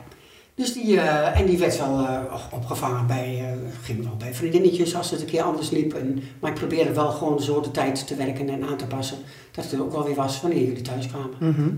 Dus 0.54 0.72
die, 0.72 1.00
eh, 1.00 1.40
en 1.40 1.46
die 1.46 1.58
werd 1.58 1.78
wel 1.78 1.98
eh, 1.98 2.18
opgevangen 2.50 3.06
bij, 3.06 3.38
eh, 3.38 3.82
ging 3.82 4.04
wel 4.04 4.16
bij 4.16 4.34
vriendinnetjes 4.34 4.96
als 4.96 5.10
het 5.10 5.20
een 5.20 5.26
keer 5.26 5.42
anders 5.42 5.70
liep. 5.70 5.94
En, 5.94 6.22
maar 6.40 6.50
ik 6.50 6.56
probeerde 6.56 6.92
wel 6.92 7.10
gewoon 7.10 7.40
zo 7.40 7.60
de 7.60 7.70
tijd 7.70 8.06
te 8.06 8.14
werken 8.14 8.48
en 8.48 8.64
aan 8.68 8.76
te 8.76 8.86
passen. 8.86 9.18
Dat 9.50 9.64
het 9.64 9.72
er 9.72 9.82
ook 9.82 9.92
wel 9.92 10.04
weer 10.04 10.14
was 10.14 10.40
wanneer 10.40 10.64
jullie 10.64 10.82
thuis 10.82 11.06
kwamen. 11.06 11.36
Mhm. 11.38 11.70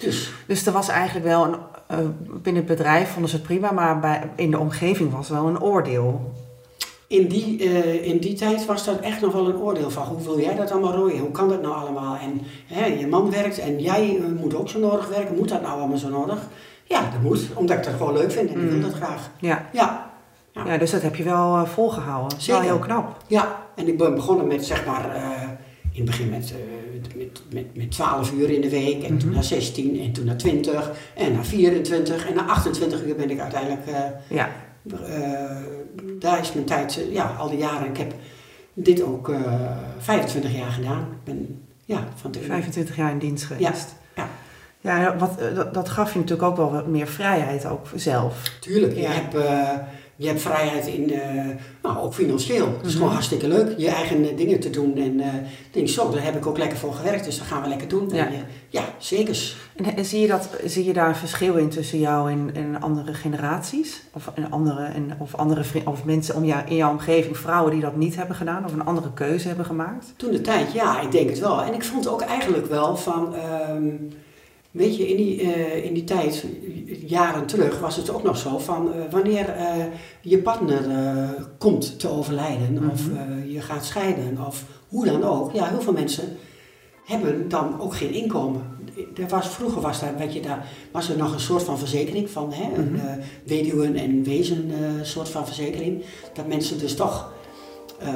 Dus 0.00 0.32
Dus 0.46 0.66
er 0.66 0.72
was 0.72 0.88
eigenlijk 0.88 1.26
wel 1.26 1.44
een, 1.44 2.14
binnen 2.42 2.62
het 2.66 2.76
bedrijf 2.76 3.10
vonden 3.10 3.30
ze 3.30 3.36
het 3.36 3.44
prima, 3.44 3.72
maar 3.72 4.00
bij, 4.00 4.30
in 4.36 4.50
de 4.50 4.58
omgeving 4.58 5.12
was 5.12 5.28
wel 5.28 5.46
een 5.46 5.60
oordeel. 5.60 6.32
in 7.06 7.28
die, 7.28 7.56
in 8.02 8.18
die 8.18 8.34
tijd 8.34 8.66
was 8.66 8.84
dat 8.84 9.00
echt 9.00 9.20
nog 9.20 9.32
wel 9.32 9.48
een 9.48 9.56
oordeel 9.56 9.90
van 9.90 10.06
hoe 10.06 10.22
wil 10.22 10.40
jij 10.40 10.54
dat 10.54 10.70
allemaal 10.70 10.94
rooien? 10.94 11.18
Hoe 11.18 11.30
kan 11.30 11.48
dat 11.48 11.62
nou 11.62 11.74
allemaal? 11.74 12.16
En 12.16 12.40
hè, 12.66 12.86
je 12.86 13.06
man 13.06 13.30
werkt 13.30 13.58
en 13.58 13.80
jij 13.80 14.20
moet 14.40 14.54
ook 14.54 14.68
zo 14.68 14.78
nodig 14.78 15.08
werken. 15.08 15.36
Moet 15.36 15.48
dat 15.48 15.62
nou 15.62 15.78
allemaal 15.78 15.98
zo 15.98 16.08
nodig? 16.08 16.48
Ja, 16.88 17.10
dat 17.10 17.22
moet, 17.22 17.40
omdat 17.54 17.76
ik 17.76 17.84
dat 17.84 17.92
gewoon 17.94 18.12
leuk 18.12 18.32
vind 18.32 18.48
en 18.52 18.60
ik 18.60 18.68
wil 18.68 18.76
Mm. 18.76 18.82
dat 18.82 18.92
graag. 18.94 19.30
Ja. 19.40 19.66
Ja, 19.72 20.10
Ja. 20.52 20.78
dus 20.78 20.90
dat 20.90 21.02
heb 21.02 21.16
je 21.16 21.22
wel 21.22 21.56
eh, 21.56 21.64
volgehouden. 21.66 22.38
Is 22.38 22.46
wel 22.46 22.60
heel 22.60 22.78
knap. 22.78 23.16
ja. 23.26 23.64
En 23.74 23.88
ik 23.88 23.98
ben 23.98 24.14
begonnen 24.14 24.46
met 24.46 24.64
zeg 24.66 24.86
maar, 24.86 25.14
eh, 25.14 25.22
in 25.92 26.00
het 26.02 26.04
begin 26.04 26.28
met, 26.30 26.52
eh, 26.52 27.16
met, 27.16 27.42
met, 27.52 27.76
met 27.76 27.90
12 27.90 28.32
uur 28.32 28.50
in 28.50 28.60
de 28.60 28.70
week 28.70 29.02
en 29.02 29.18
toen 29.18 29.26
Mhm. 29.28 29.34
naar 29.34 29.44
16 29.44 30.00
en 30.00 30.12
toen 30.12 30.24
naar 30.24 30.36
20 30.36 30.90
en 31.14 31.32
naar 31.32 31.44
24 31.44 32.28
en 32.28 32.34
naar 32.34 32.44
28 32.48 33.04
uur 33.04 33.16
ben 33.16 33.30
ik 33.30 33.40
uiteindelijk 33.40 33.82
Ja. 34.28 34.48
Daar 36.18 36.40
is 36.40 36.52
mijn 36.52 36.66
tijd, 36.66 37.00
ja, 37.10 37.34
al 37.38 37.48
die 37.48 37.58
jaren. 37.58 37.88
Ik 37.88 37.96
heb 37.96 38.12
dit 38.74 39.02
ook 39.02 39.28
eh 39.28 39.40
25 39.98 40.56
jaar 40.56 40.70
gedaan. 40.70 41.00
Ik 41.00 41.24
ben, 41.24 41.62
ja, 41.84 42.04
van 42.14 42.30
de 42.30 42.40
25 42.40 42.96
jaar 42.96 43.10
in 43.10 43.18
dienst 43.18 43.44
geweest. 43.44 43.64
ja. 43.64 43.95
Ja, 44.86 45.16
wat, 45.18 45.40
eh, 45.40 45.54
dat, 45.54 45.74
dat 45.74 45.88
gaf 45.88 46.12
je 46.12 46.18
natuurlijk 46.18 46.48
ook 46.48 46.56
wel 46.56 46.72
wat 46.72 46.86
meer 46.86 47.06
vrijheid 47.06 47.66
ook 47.66 47.86
zelf. 47.94 48.42
Tuurlijk, 48.60 48.94
je, 48.96 49.06
hebt, 49.06 49.34
eh, 49.34 49.68
je 50.16 50.26
hebt 50.26 50.40
vrijheid 50.40 50.86
in, 50.86 51.12
nou, 51.82 51.98
ook 51.98 52.14
financieel. 52.14 52.66
Het 52.66 52.76
is 52.86 52.88
Mhm. 52.88 52.96
gewoon 52.96 53.12
hartstikke 53.12 53.48
leuk, 53.48 53.74
je 53.78 53.88
eigen 53.88 54.30
eh, 54.30 54.36
dingen 54.36 54.60
te 54.60 54.70
doen. 54.70 54.96
En 54.96 55.22
denk 55.70 55.88
zo, 55.88 56.10
daar 56.10 56.24
heb 56.24 56.36
ik 56.36 56.46
ook 56.46 56.58
lekker 56.58 56.78
voor 56.78 56.92
gewerkt, 56.94 57.24
dus 57.24 57.38
dat 57.38 57.46
gaan 57.46 57.62
we 57.62 57.68
lekker 57.68 57.88
doen. 57.88 58.08
Ja. 58.12 58.26
En, 58.26 58.32
ja 58.68 58.82
zeker. 58.98 59.54
En, 59.96 60.04
zie, 60.04 60.20
je 60.20 60.26
dat, 60.26 60.48
zie 60.64 60.84
je 60.84 60.92
daar 60.92 61.08
een 61.08 61.14
verschil 61.16 61.54
in 61.54 61.68
tussen 61.68 61.98
jou 61.98 62.30
en, 62.30 62.50
en 62.54 62.80
andere 62.80 63.14
generaties? 63.14 64.02
Of, 64.12 64.30
en 64.34 64.50
andere, 64.50 64.84
en, 64.84 65.10
of, 65.18 65.34
andere 65.34 65.64
of 65.84 66.04
mensen 66.04 66.34
om 66.34 66.44
jou, 66.44 66.62
in 66.66 66.76
jouw 66.76 66.90
omgeving, 66.90 67.36
vrouwen 67.38 67.72
die 67.72 67.80
dat 67.80 67.96
niet 67.96 68.16
hebben 68.16 68.36
gedaan 68.36 68.64
of 68.64 68.72
een 68.72 68.84
andere 68.84 69.12
keuze 69.12 69.46
hebben 69.48 69.66
gemaakt? 69.66 70.06
Toen 70.16 70.30
de 70.30 70.40
tijd, 70.40 70.72
ja, 70.72 71.00
ik 71.00 71.10
denk 71.12 71.28
het 71.30 71.38
wel. 71.38 71.62
En 71.62 71.74
ik 71.74 71.84
vond 71.84 72.08
ook 72.08 72.20
eigenlijk 72.20 72.66
wel 72.66 72.96
van, 72.96 73.34
ehm, 73.34 73.86
weet 74.76 74.96
je, 74.96 75.08
in 75.08 75.16
die, 75.16 75.40
eh, 75.40 75.84
in 75.84 75.94
die 75.94 76.04
tijd, 76.04 76.44
jaren 77.06 77.46
terug, 77.46 77.78
was 77.80 77.96
het 77.96 78.10
ook 78.10 78.22
nog 78.22 78.36
zo 78.38 78.58
van 78.58 78.92
eh, 78.92 78.98
wanneer 79.10 79.48
eh, 79.48 79.84
je 80.20 80.38
partner 80.38 80.82
komt 81.58 81.98
te 81.98 82.08
overlijden 82.08 82.90
of 82.92 83.08
Mhm. 83.08 83.48
je 83.48 83.60
gaat 83.60 83.84
scheiden 83.84 84.38
of 84.46 84.64
hoe 84.88 85.04
dan 85.04 85.22
ook. 85.24 85.52
Ja, 85.52 85.68
heel 85.68 85.80
veel 85.80 85.92
mensen 85.92 86.36
hebben 87.04 87.48
dan 87.48 87.80
ook 87.80 87.94
geen 87.96 88.12
inkomen. 88.12 88.62
Er 89.16 89.28
was, 89.28 89.48
vroeger 89.48 89.80
was, 89.80 90.00
daar, 90.00 90.16
weet 90.18 90.32
je, 90.32 90.40
daar, 90.40 90.66
was 90.92 91.08
er 91.08 91.16
nog 91.16 91.32
een 91.32 91.40
soort 91.40 91.62
van 91.62 91.78
verzekering 91.78 92.30
van, 92.30 92.52
hè, 92.52 92.78
een 92.78 92.92
Mhm. 92.92 93.18
weduwen- 93.44 93.96
en 93.96 94.22
wezen 94.22 94.70
soort 95.02 95.28
van 95.28 95.46
verzekering. 95.46 96.02
Dat 96.34 96.46
mensen 96.46 96.78
dus 96.78 96.94
toch 96.94 97.32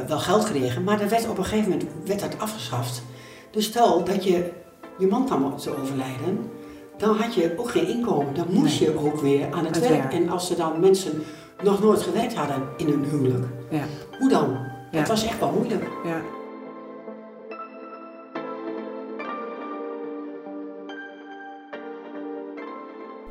wel 0.07 0.19
geld 0.19 0.45
kregen, 0.45 0.85
maar 0.85 0.99
dat 0.99 1.11
werd 1.11 1.29
op 1.29 1.39
een 1.39 1.45
gegeven 1.45 1.71
moment 1.71 1.89
werd 2.05 2.21
dat 2.21 2.39
afgeschaft. 2.39 3.03
Dus 3.51 3.65
stel 3.65 4.05
dat 4.05 4.25
je 4.25 4.51
je 5.01 5.07
man 5.07 5.25
kwam 5.27 5.57
te 5.57 5.77
overlijden, 5.81 6.51
dan 6.97 7.17
had 7.17 7.35
je 7.35 7.55
ook 7.59 7.71
geen 7.71 7.89
inkomen. 7.89 8.35
Dan 8.35 8.47
moest 8.51 8.79
je 8.79 8.99
ook 8.99 9.21
weer 9.21 9.53
aan 9.53 9.65
het 9.65 9.75
Het 9.75 9.89
werk. 9.89 10.01
werk. 10.03 10.13
En 10.15 10.29
als 10.29 10.51
er 10.51 10.57
dan 10.57 10.81
mensen 10.81 11.23
nog 11.63 11.83
nooit 11.83 12.03
gewerkt 12.03 12.35
hadden 12.35 12.63
in 12.77 12.87
hun 12.89 13.05
huwelijk, 13.05 13.45
Ja. 13.71 13.83
hoe 14.19 14.29
dan? 14.29 14.49
Ja. 14.91 14.99
Dat 14.99 15.09
was 15.09 15.25
echt 15.27 15.39
wel 15.41 15.53
moeilijk. 15.53 15.85
ja. 16.05 16.21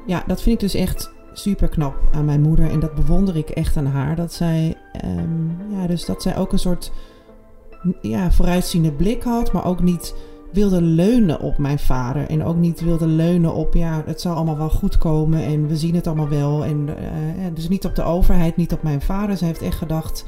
Ja, 0.06 0.24
dat 0.28 0.42
vind 0.42 0.56
ik 0.56 0.62
dus 0.72 0.74
echt 0.82 1.12
super 1.34 1.68
knap 1.70 1.96
aan 2.14 2.26
mijn 2.26 2.42
moeder. 2.42 2.70
En 2.72 2.80
dat 2.80 2.96
bewonder 2.96 3.36
ik 3.38 3.50
echt 3.50 3.78
aan 3.78 3.86
haar. 3.86 4.16
Dat 4.16 4.34
zij, 4.34 4.76
ehm, 4.94 5.72
ja, 5.80 5.88
dus 5.88 6.06
dat 6.06 6.22
zij 6.22 6.38
ook 6.38 6.52
een 6.52 6.60
soort 6.60 6.92
ja, 8.02 8.32
vooruitziende 8.32 8.92
blik 8.92 9.24
had. 9.24 9.52
Maar 9.52 9.66
ook 9.66 9.82
niet 9.82 10.16
wilde 10.52 10.82
leunen 10.82 11.40
op 11.40 11.58
mijn 11.58 11.80
vader. 11.80 12.30
En 12.30 12.44
ook 12.44 12.56
niet 12.56 12.82
wilde 12.82 13.08
leunen 13.08 13.54
op, 13.54 13.74
ja, 13.74 14.04
het 14.06 14.22
zal 14.22 14.36
allemaal 14.36 14.58
wel 14.58 14.70
goed 14.70 14.98
komen. 14.98 15.44
En 15.44 15.68
we 15.68 15.78
zien 15.78 15.96
het 15.96 16.08
allemaal 16.08 16.30
wel. 16.30 16.66
En 16.66 16.90
eh, 16.98 17.44
ja, 17.44 17.50
dus 17.54 17.70
niet 17.70 17.86
op 17.86 17.96
de 17.96 18.04
overheid, 18.04 18.56
niet 18.56 18.74
op 18.74 18.84
mijn 18.84 19.02
vader. 19.02 19.38
Ze 19.38 19.46
heeft 19.46 19.62
echt 19.62 19.78
gedacht, 19.78 20.26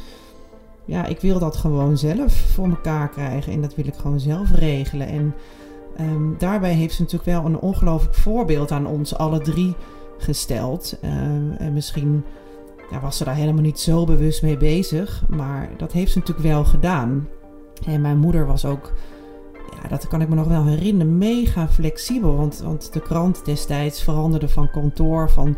ja, 0.86 1.06
ik 1.06 1.20
wil 1.20 1.40
dat 1.40 1.56
gewoon 1.56 1.98
zelf 1.98 2.34
voor 2.34 2.70
elkaar 2.70 3.10
krijgen. 3.10 3.54
En 3.54 3.62
dat 3.62 3.76
wil 3.76 3.88
ik 3.88 3.96
gewoon 3.96 4.20
zelf 4.20 4.52
regelen. 4.52 5.08
En 5.08 5.34
Ehm, 5.96 6.38
daarbij 6.38 6.74
heeft 6.74 6.96
ze 6.96 7.02
natuurlijk 7.02 7.30
wel 7.32 7.46
een 7.46 7.60
ongelooflijk 7.60 8.16
voorbeeld 8.16 8.72
aan 8.72 8.88
ons 8.88 9.16
alle 9.16 9.40
drie 9.40 9.76
gesteld. 10.18 10.98
Ehm, 11.02 11.52
en 11.58 11.74
misschien 11.74 12.24
ja, 12.92 13.00
was 13.00 13.18
ze 13.18 13.24
daar 13.24 13.36
helemaal 13.36 13.62
niet 13.62 13.80
zo 13.80 14.06
bewust 14.06 14.42
mee 14.42 14.58
bezig, 14.58 15.24
maar 15.30 15.70
dat 15.78 15.92
heeft 15.92 16.12
ze 16.12 16.18
natuurlijk 16.18 16.48
wel 16.48 16.66
gedaan. 16.66 17.28
En 17.86 18.02
mijn 18.02 18.18
moeder 18.18 18.46
was 18.46 18.66
ook, 18.66 18.92
ja, 19.82 19.90
dat 19.90 20.08
kan 20.08 20.22
ik 20.22 20.30
me 20.30 20.36
nog 20.36 20.48
wel 20.48 20.66
herinneren, 20.66 21.18
mega 21.18 21.68
flexibel. 21.68 22.36
Want, 22.36 22.60
want 22.64 22.94
de 22.94 23.02
krant 23.02 23.46
destijds 23.46 24.04
veranderde 24.04 24.50
van 24.50 24.72
kantoor, 24.72 25.30
van 25.30 25.58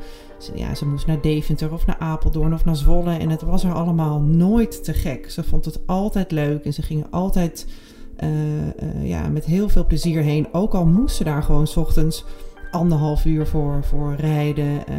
ja, 0.55 0.75
ze 0.75 0.87
moest 0.87 1.07
naar 1.07 1.21
Deventer 1.21 1.73
of 1.73 1.85
naar 1.85 1.97
Apeldoorn 1.99 2.53
of 2.53 2.65
naar 2.65 2.75
Zwolle. 2.75 3.17
En 3.17 3.29
het 3.29 3.41
was 3.41 3.63
er 3.63 3.73
allemaal 3.73 4.19
nooit 4.21 4.83
te 4.83 4.93
gek. 4.93 5.31
Ze 5.31 5.43
vond 5.43 5.65
het 5.65 5.87
altijd 5.87 6.31
leuk 6.31 6.65
en 6.65 6.73
ze 6.73 6.81
ging 6.81 7.05
altijd 7.09 7.67
eh, 8.15 8.67
eh, 8.67 9.07
ja, 9.07 9.27
met 9.27 9.45
heel 9.45 9.69
veel 9.69 9.85
plezier 9.85 10.21
heen. 10.21 10.47
Ook 10.51 10.73
al 10.73 10.85
moest 10.85 11.15
ze 11.15 11.23
daar 11.23 11.43
gewoon 11.43 11.67
's 11.67 11.77
ochtends 11.77 12.25
anderhalf 12.71 13.25
uur 13.25 13.47
voor, 13.47 13.83
voor 13.83 14.15
rijden 14.15 14.87
eh, 14.87 14.95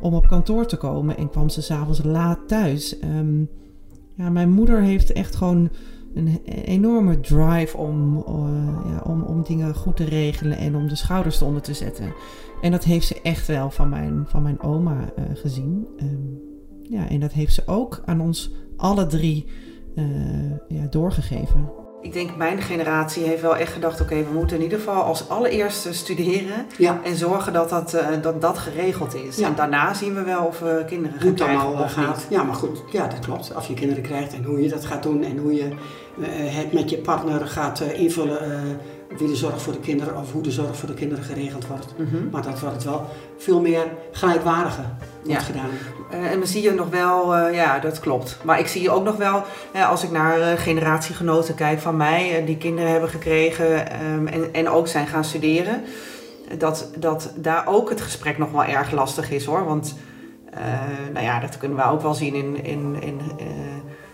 om 0.00 0.14
op 0.14 0.26
kantoor 0.26 0.66
te 0.66 0.76
komen. 0.76 1.16
En 1.16 1.30
kwam 1.30 1.48
ze 1.48 1.62
s'avonds 1.62 2.02
laat 2.04 2.38
thuis. 2.46 2.98
Ehm, 2.98 3.40
ja, 4.14 4.30
mijn 4.30 4.50
moeder 4.50 4.80
heeft 4.80 5.12
echt 5.12 5.34
gewoon 5.36 5.70
een 6.14 6.40
enorme 6.44 7.20
drive 7.20 7.76
om, 7.76 8.24
eh, 8.26 8.92
ja, 8.92 9.02
om, 9.04 9.22
om 9.22 9.42
dingen 9.42 9.74
goed 9.74 9.96
te 9.96 10.04
regelen 10.04 10.58
en 10.58 10.76
om 10.76 10.88
de 10.88 10.96
schouders 10.96 11.40
eronder 11.40 11.62
te 11.62 11.74
zetten. 11.74 12.14
En 12.60 12.70
dat 12.70 12.84
heeft 12.84 13.06
ze 13.06 13.20
echt 13.22 13.46
wel 13.46 13.70
van 13.70 13.88
mijn, 13.88 14.24
van 14.26 14.42
mijn 14.42 14.60
oma 14.60 15.12
eh, 15.16 15.24
gezien. 15.34 15.86
Ehm, 15.96 16.52
ja, 16.82 17.08
en 17.08 17.20
dat 17.20 17.32
heeft 17.32 17.54
ze 17.54 17.62
ook 17.66 18.02
aan 18.04 18.20
ons 18.20 18.52
alle 18.76 19.06
drie 19.06 19.46
eh, 19.94 20.50
ja, 20.68 20.86
doorgegeven. 20.90 21.70
Ik 22.02 22.12
denk 22.12 22.36
mijn 22.36 22.62
generatie 22.62 23.24
heeft 23.24 23.42
wel 23.42 23.56
echt 23.56 23.72
gedacht, 23.72 24.00
oké, 24.00 24.14
we 24.14 24.32
moeten 24.32 24.56
in 24.56 24.62
ieder 24.62 24.78
geval 24.78 25.02
als 25.02 25.28
allereerste 25.28 25.94
studeren 25.94 26.66
Ja, 26.78 27.00
en 27.04 27.16
zorgen 27.16 27.52
dat 27.52 27.68
dat, 27.70 27.94
eh, 27.94 28.06
dat, 28.22 28.40
dat 28.40 28.58
geregeld 28.58 29.14
is. 29.14 29.36
Ja. 29.36 29.46
En 29.46 29.54
daarna 29.54 29.94
zien 29.94 30.14
we 30.14 30.22
wel 30.22 30.44
of 30.44 30.58
we 30.58 30.84
kinderen 30.86 31.12
gaan 31.12 31.22
hoe 31.22 31.30
het 31.30 31.40
krijgen 31.42 31.66
allemaal 31.66 31.84
of 31.84 31.92
gaat. 31.92 32.16
niet. 32.16 32.26
Ja, 32.28 32.42
maar 32.42 32.54
goed, 32.54 32.82
ja, 32.90 33.06
dat 33.06 33.18
klopt. 33.18 33.54
Als 33.54 33.66
je 33.66 33.74
kinderen 33.74 34.02
krijgt 34.02 34.34
en 34.34 34.44
hoe 34.44 34.62
je 34.62 34.68
dat 34.68 34.84
gaat 34.84 35.02
doen 35.02 35.22
en 35.24 35.38
hoe 35.38 35.54
je 35.54 35.68
eh, 36.20 36.56
het 36.56 36.72
met 36.72 36.90
je 36.90 36.98
partner 36.98 37.46
gaat 37.46 37.80
eh, 37.80 38.00
invullen, 38.00 38.40
eh, 38.40 38.58
wie 39.18 39.28
de 39.28 39.36
zorg 39.36 39.62
voor 39.62 39.72
de 39.72 39.78
kinderen 39.80 40.16
of 40.16 40.32
hoe 40.32 40.42
de 40.42 40.50
zorg 40.50 40.76
voor 40.76 40.88
de 40.88 40.94
kinderen 40.94 41.24
geregeld 41.24 41.66
wordt. 41.66 41.94
Mhm. 41.96 42.30
Maar 42.30 42.42
dat 42.42 42.60
wordt 42.60 42.84
wel 42.84 43.06
veel 43.38 43.60
meer 43.60 43.86
gelijkwaardiger 44.12 44.84
Ja. 45.22 45.38
gedaan. 45.40 45.70
Eh, 46.10 46.30
en 46.30 46.38
dan 46.38 46.46
zie 46.46 46.62
je 46.62 46.70
nog 46.72 46.88
wel, 46.88 47.34
eh, 47.34 47.54
ja, 47.54 47.78
dat 47.78 48.00
klopt. 48.00 48.38
Maar 48.42 48.58
ik 48.58 48.66
zie 48.66 48.90
ook 48.90 49.04
nog 49.04 49.16
wel, 49.16 49.42
eh, 49.72 49.88
als 49.88 50.02
ik 50.04 50.10
naar 50.10 50.58
generatiegenoten 50.58 51.54
kijk 51.54 51.78
van 51.78 51.96
mij, 51.96 52.42
die 52.46 52.56
kinderen 52.56 52.90
hebben 52.90 53.08
gekregen 53.10 53.90
ehm, 53.90 54.26
en, 54.26 54.48
en 54.52 54.68
ook 54.68 54.88
zijn 54.88 55.06
gaan 55.06 55.24
studeren, 55.24 55.82
dat, 56.58 56.88
dat 56.98 57.32
daar 57.36 57.66
ook 57.66 57.88
het 57.88 58.00
gesprek 58.00 58.38
nog 58.38 58.50
wel 58.50 58.64
erg 58.64 58.90
lastig 58.90 59.30
is 59.30 59.44
hoor. 59.44 59.64
Want, 59.64 59.94
nou 61.12 61.24
ja, 61.24 61.40
dat 61.40 61.58
kunnen 61.58 61.78
we 61.78 61.84
ook 61.84 62.02
wel 62.02 62.14
zien 62.14 62.34
in, 62.34 62.64
in, 62.64 62.96
in, 63.02 63.20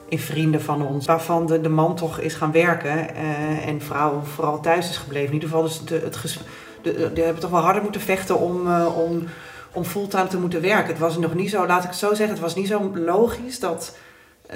in 0.09 0.19
vrienden 0.19 0.63
van 0.63 0.87
ons, 0.87 1.07
waarvan 1.07 1.47
de, 1.47 1.61
de 1.61 1.69
man 1.69 1.95
toch 1.97 2.19
is 2.19 2.35
gaan 2.35 2.53
werken 2.53 3.15
eh, 3.15 3.67
en 3.67 3.81
vrouw 3.81 4.21
vooral 4.21 4.61
thuis 4.61 4.91
is 4.91 4.97
gebleven. 4.97 5.29
In 5.29 5.35
ieder 5.35 5.49
geval, 5.49 5.65
dus 5.65 5.85
de, 5.85 5.95
het 5.95 6.39
de, 6.83 7.13
de, 7.15 7.21
hebben 7.21 7.43
toch 7.43 7.51
wel 7.51 7.61
harder 7.61 7.83
moeten 7.83 8.01
vechten 8.01 8.39
om. 8.39 8.67
eh, 8.67 8.99
om 8.99 9.27
om 9.73 9.85
fulltime 9.85 10.27
te 10.27 10.39
moeten 10.39 10.61
werken. 10.61 10.89
Het 10.89 10.99
was 10.99 11.19
nog 11.19 11.35
niet 11.35 11.51
zo, 11.51 11.67
laat 11.67 11.83
ik 11.83 11.89
het 11.89 11.99
zo 11.99 12.09
zeggen, 12.09 12.29
het 12.29 12.41
was 12.41 12.55
niet 12.55 12.69
zo 12.69 12.91
logisch 12.95 13.61
dat, 13.61 13.97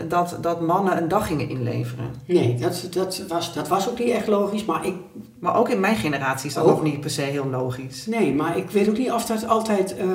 dat, 0.09 0.37
dat 0.41 0.61
mannen 0.61 0.97
een 1.03 1.09
dag 1.09 1.27
gingen 1.27 1.49
inleveren. 1.49 2.05
Nee, 2.27 2.55
dat, 2.61 2.87
dat, 2.91 3.23
was, 3.29 3.55
dat 3.55 3.69
was 3.69 3.89
ook 3.91 3.99
niet 3.99 4.09
echt 4.11 4.27
logisch, 4.27 4.65
maar 4.65 4.87
ik, 4.87 4.95
Maar 5.39 5.57
ook 5.57 5.69
in 5.69 5.81
mijn 5.81 5.97
generatie 5.97 6.49
is 6.49 6.55
dat 6.55 6.67
nog 6.67 6.83
niet 6.83 7.01
per 7.01 7.11
se 7.11 7.21
heel 7.23 7.47
logisch. 7.51 8.07
nee, 8.07 8.35
maar 8.35 8.57
ik 8.57 8.71
weet 8.71 8.89
ook 8.89 8.99
niet 8.99 9.13
of 9.13 9.25
dat 9.27 9.47
altijd 9.49 9.97
eh, 9.97 10.07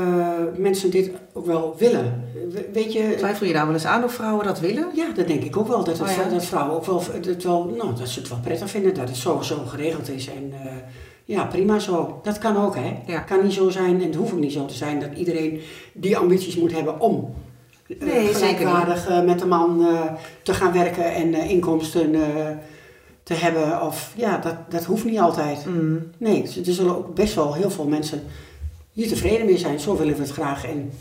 mensen 0.57 0.91
dit 0.91 1.11
ook 1.33 1.45
wel 1.45 1.75
willen. 1.77 2.23
We- 2.51 2.69
Weet 2.73 2.93
je, 2.93 3.15
Twijfel 3.17 3.45
je 3.47 3.53
daar 3.53 3.65
wel 3.65 3.73
eens 3.73 3.85
aan 3.85 4.03
of 4.03 4.13
vrouwen 4.13 4.45
dat 4.45 4.59
willen? 4.59 4.87
Ja, 4.93 5.05
dat 5.15 5.27
denk 5.27 5.43
ik 5.43 5.57
ook 5.57 5.67
wel. 5.67 5.83
Dat, 5.83 5.97
het, 5.99 6.09
Oh 6.09 6.15
ja? 6.15 6.29
dat 6.29 6.45
vrouwen 6.45 6.75
ook 6.75 6.85
wel, 6.85 7.01
dat 7.21 7.43
wel, 7.43 7.73
nou, 7.77 7.95
dat 7.95 8.07
ze 8.09 8.19
het 8.19 8.29
wel 8.29 8.39
prettig 8.43 8.69
vinden 8.69 8.93
dat 8.93 9.07
het 9.07 9.17
zo, 9.17 9.41
zo 9.41 9.55
geregeld 9.65 10.09
is. 10.09 10.27
En 10.29 10.53
eh, 10.63 10.71
ja, 11.25 11.45
prima 11.45 11.79
zo. 11.79 12.19
Dat 12.23 12.37
kan 12.37 12.57
ook, 12.57 12.75
hè. 12.75 12.95
Ja. 13.05 13.19
kan 13.19 13.43
niet 13.43 13.53
zo 13.53 13.69
zijn, 13.69 14.01
en 14.01 14.07
het 14.07 14.15
hoeft 14.15 14.33
ook 14.33 14.39
niet 14.39 14.51
zo 14.53 14.65
te 14.65 14.73
zijn, 14.73 14.99
dat 14.99 15.09
iedereen 15.15 15.61
die 15.93 16.17
ambities 16.17 16.55
moet 16.57 16.73
hebben 16.73 16.99
om 16.99 17.33
Nee, 17.99 18.33
gelijkwaardig 18.33 19.07
eh, 19.07 19.23
met 19.23 19.39
de 19.39 19.45
man 19.45 19.85
eh, 19.87 20.01
te 20.43 20.53
gaan 20.53 20.73
werken 20.73 21.13
en 21.13 21.33
eh, 21.33 21.49
inkomsten 21.49 22.11
te 23.23 23.33
hebben. 23.33 23.81
Of 23.81 24.13
ja, 24.15 24.37
dat, 24.37 24.55
dat 24.71 24.85
hoeft 24.85 25.05
niet 25.05 25.19
altijd. 25.19 25.65
Mm. 25.65 26.03
Nee, 26.17 26.41
er 26.65 26.73
zullen 26.73 26.97
ook 26.97 27.15
best 27.15 27.35
wel 27.35 27.53
heel 27.53 27.69
veel 27.69 27.87
mensen 27.87 28.23
hier 28.91 29.07
tevreden 29.07 29.45
mee 29.45 29.57
zijn. 29.57 29.79
Zo 29.79 29.97
willen 29.97 30.15
we 30.15 30.21
het 30.21 30.31
graag. 30.31 30.65
En, 30.65 30.91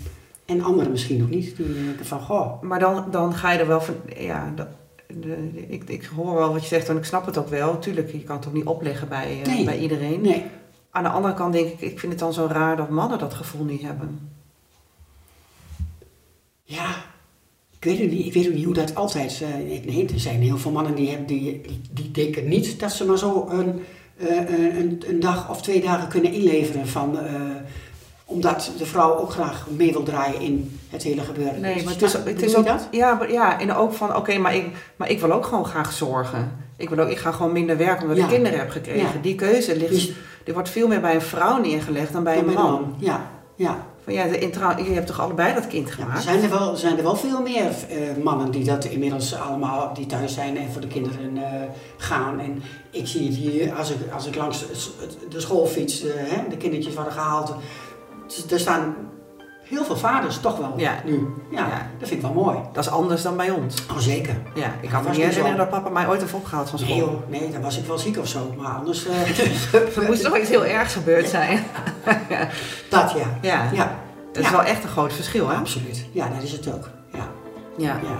en 0.44 0.62
anderen 0.62 0.90
misschien 0.90 1.18
nog 1.18 1.29
niet. 1.31 1.57
Die 1.57 1.85
denken 1.85 2.07
van, 2.07 2.20
goh, 2.20 2.62
Maar 2.62 2.79
dan, 2.79 3.05
dan 3.11 3.35
ga 3.35 3.53
je 3.53 3.59
er 3.59 3.66
wel 3.66 3.81
van, 3.81 3.94
ja, 4.16 4.53
dat, 4.57 4.66
de, 5.07 5.66
ik, 5.68 5.88
ik 5.88 6.05
hoor 6.16 6.35
wel 6.35 6.53
wat 6.53 6.62
je 6.62 6.68
zegt 6.68 6.88
en 6.88 6.96
ik 6.96 7.05
snap 7.05 7.27
het 7.27 7.38
ook 7.38 7.49
wel. 7.49 7.79
Tuurlijk, 7.79 8.12
je 8.12 8.22
kan 8.25 8.37
het 8.37 8.46
ook 8.46 8.53
niet 8.53 8.64
opleggen 8.66 9.09
bij, 9.09 9.42
Nee. 9.46 9.64
bij 9.64 9.79
iedereen. 9.79 10.20
nee. 10.20 10.44
Aan 10.90 11.03
de 11.03 11.09
andere 11.09 11.35
kant 11.35 11.53
denk 11.53 11.66
ik, 11.66 11.81
ik 11.81 12.01
vind 12.01 12.12
het 12.12 12.20
dan 12.20 12.33
zo 12.33 12.46
raar 12.51 12.77
dat 12.77 12.88
mannen 12.88 13.18
dat 13.18 13.35
gevoel 13.35 13.64
niet 13.64 13.83
hebben. 13.83 14.36
Ja, 16.68 16.88
ik 17.79 17.85
weet 17.85 18.11
niet, 18.11 18.26
ik 18.26 18.33
weet 18.33 18.46
ook 18.46 18.52
niet 18.55 18.64
hoe 18.64 18.74
dat 18.74 18.94
altijd... 18.94 19.42
eh, 19.42 19.74
ik- 19.74 19.85
nee, 19.85 20.09
er 20.12 20.20
zijn 20.20 20.40
heel 20.42 20.59
veel 20.59 20.70
mannen 20.70 20.94
die, 20.94 21.09
hebben, 21.09 21.26
die, 21.26 21.61
die, 21.61 21.81
die 21.92 22.11
denken 22.11 22.48
niet 22.48 22.81
dat 22.81 22.92
ze 22.92 23.05
maar 23.05 23.18
zo 23.18 23.46
een, 23.50 23.83
eh, 24.16 24.79
een, 24.79 25.02
een 25.07 25.20
dag 25.20 25.50
of 25.50 25.62
twee 25.62 25.81
dagen 25.81 26.09
kunnen 26.09 26.33
inleveren 26.33 26.88
van... 26.88 27.18
eh, 27.18 27.33
omdat 28.29 28.72
de 28.79 28.87
vrouw 28.87 29.16
ook 29.18 29.31
graag 29.31 29.66
mee 29.76 29.92
wil 29.92 30.02
draaien 30.02 30.40
in 30.40 30.79
het 30.90 31.02
hele 31.02 31.20
gebeuren. 31.20 31.61
Nee, 31.61 31.85
maar 31.85 31.92
het 31.92 32.02
is, 32.02 32.12
het 32.12 32.42
is 32.42 32.57
ook 32.57 32.66
dat? 32.66 32.88
Ja, 32.90 33.14
maar, 33.14 33.33
ja, 33.33 33.61
en 33.61 33.72
ook 33.74 33.92
van, 33.92 34.16
oké, 34.16 34.38
maar, 34.38 34.55
ik, 34.55 34.64
maar 34.96 35.11
ik 35.11 35.20
wil 35.20 35.33
ook 35.33 35.46
gewoon 35.46 35.64
graag 35.64 35.92
zorgen. 35.92 36.57
Ik, 36.76 36.88
wil 36.88 36.98
ook, 36.98 37.09
ik 37.11 37.16
ga 37.18 37.33
gewoon 37.33 37.52
minder 37.52 37.76
werken 37.76 38.02
omdat 38.02 38.16
Ja. 38.16 38.22
ik 38.24 38.31
kinderen 38.31 38.59
heb 38.59 38.70
gekregen. 38.70 39.00
Ja. 39.00 39.20
Die 39.22 39.35
keuze 39.35 39.76
ligt, 39.76 39.90
Dus- 39.92 40.12
die 40.44 40.55
wordt 40.55 40.68
veel 40.68 40.88
meer 40.88 41.00
bij 41.00 41.14
een 41.14 41.20
vrouw 41.22 41.61
neergelegd 41.61 42.12
dan 42.12 42.24
bij 42.24 42.38
een 42.38 42.46
de 42.46 42.52
man. 42.52 42.94
Ja, 42.98 43.31
ja. 43.57 43.87
Van, 44.06 44.14
ja, 44.14 44.24
de, 44.28 44.38
in 44.38 44.50
trouw- 44.50 44.76
je 44.78 44.92
hebt 44.92 45.06
toch 45.06 45.20
allebei 45.20 45.54
dat 45.54 45.66
kind 45.66 45.88
Ja, 45.88 45.94
gemaakt? 45.94 46.22
zijn, 46.22 46.42
er 46.42 46.50
wel, 46.50 46.76
zijn 46.76 46.96
er 46.96 47.02
wel 47.02 47.16
veel 47.16 47.42
meer 47.42 47.64
eh, 47.88 48.22
mannen 48.24 48.50
die 48.50 48.64
dat 48.64 48.84
inmiddels 48.84 49.34
allemaal, 49.34 49.94
die 49.94 50.06
thuis 50.06 50.34
zijn 50.34 50.56
en 50.56 50.70
voor 50.72 50.80
de 50.80 50.86
kinderen 50.86 51.36
eh, 51.36 51.60
gaan. 51.96 52.40
En 52.40 52.62
ik 52.90 53.06
zie 53.06 53.26
het 53.26 53.36
hier, 53.36 53.72
als 53.74 53.90
ik, 53.90 53.96
als 54.14 54.26
ik 54.26 54.34
langs 54.36 54.64
de- 55.28 55.40
school 55.40 55.66
fiets, 55.66 56.04
eh, 56.04 56.12
hè, 56.16 56.48
de 56.48 56.56
kindertjes 56.56 56.94
worden 56.94 57.12
gehaald. 57.12 57.54
Dus 58.26 58.46
Er 58.50 58.60
staan 58.60 58.94
heel 59.68 59.85
veel 59.85 59.96
vaders 59.96 60.38
toch 60.40 60.59
wel 60.59 60.72
Ja. 60.76 60.94
nu. 61.05 61.29
Ja, 61.50 61.59
Ja. 61.66 61.88
dat 61.98 62.09
vind 62.09 62.22
ik 62.22 62.33
wel 62.33 62.44
mooi. 62.44 62.59
Dat 62.72 62.85
is 62.85 62.90
anders 62.90 63.22
dan 63.22 63.37
bij 63.37 63.50
ons. 63.50 63.87
Oh, 63.90 63.96
zeker. 63.98 64.35
Ja, 64.55 64.74
ik 64.81 64.88
kan 64.88 65.02
me 65.02 65.09
niet 65.11 65.18
herinneren 65.18 65.57
dat 65.57 65.70
papa 65.70 65.88
mij 65.88 66.09
ooit 66.09 66.20
heeft 66.20 66.33
opgehaald 66.35 66.70
van 66.70 66.79
Nee 66.81 66.88
school. 66.88 66.98
joh, 67.11 67.29
nee, 67.31 67.50
dan 67.52 67.61
was 67.62 67.79
ik 67.79 67.85
wel 67.87 67.98
ziek 67.98 68.18
of 68.18 68.29
zo. 68.29 68.55
Maar 68.59 68.72
anders, 68.72 69.07
eh, 69.07 69.74
Er 69.96 70.02
moest 70.07 70.22
toch 70.24 70.38
iets 70.38 70.48
heel 70.48 70.64
ergs 70.64 70.92
gebeurd 70.94 71.29
zijn. 71.29 71.64
dat 72.88 73.11
ja. 73.12 73.38
Ja, 73.42 73.68
Ja, 73.72 73.98
dat 74.33 74.44
is 74.44 74.50
wel 74.50 74.62
echt 74.62 74.83
een 74.83 74.88
groot 74.90 75.12
verschil, 75.12 75.48
hè? 75.48 75.57
absoluut. 75.57 76.07
Ja, 76.12 76.29
dat 76.29 76.42
is 76.42 76.52
het 76.52 76.74
ook. 76.74 76.88
Ja, 77.12 77.29
Ja. 77.76 78.00
ja. 78.02 78.16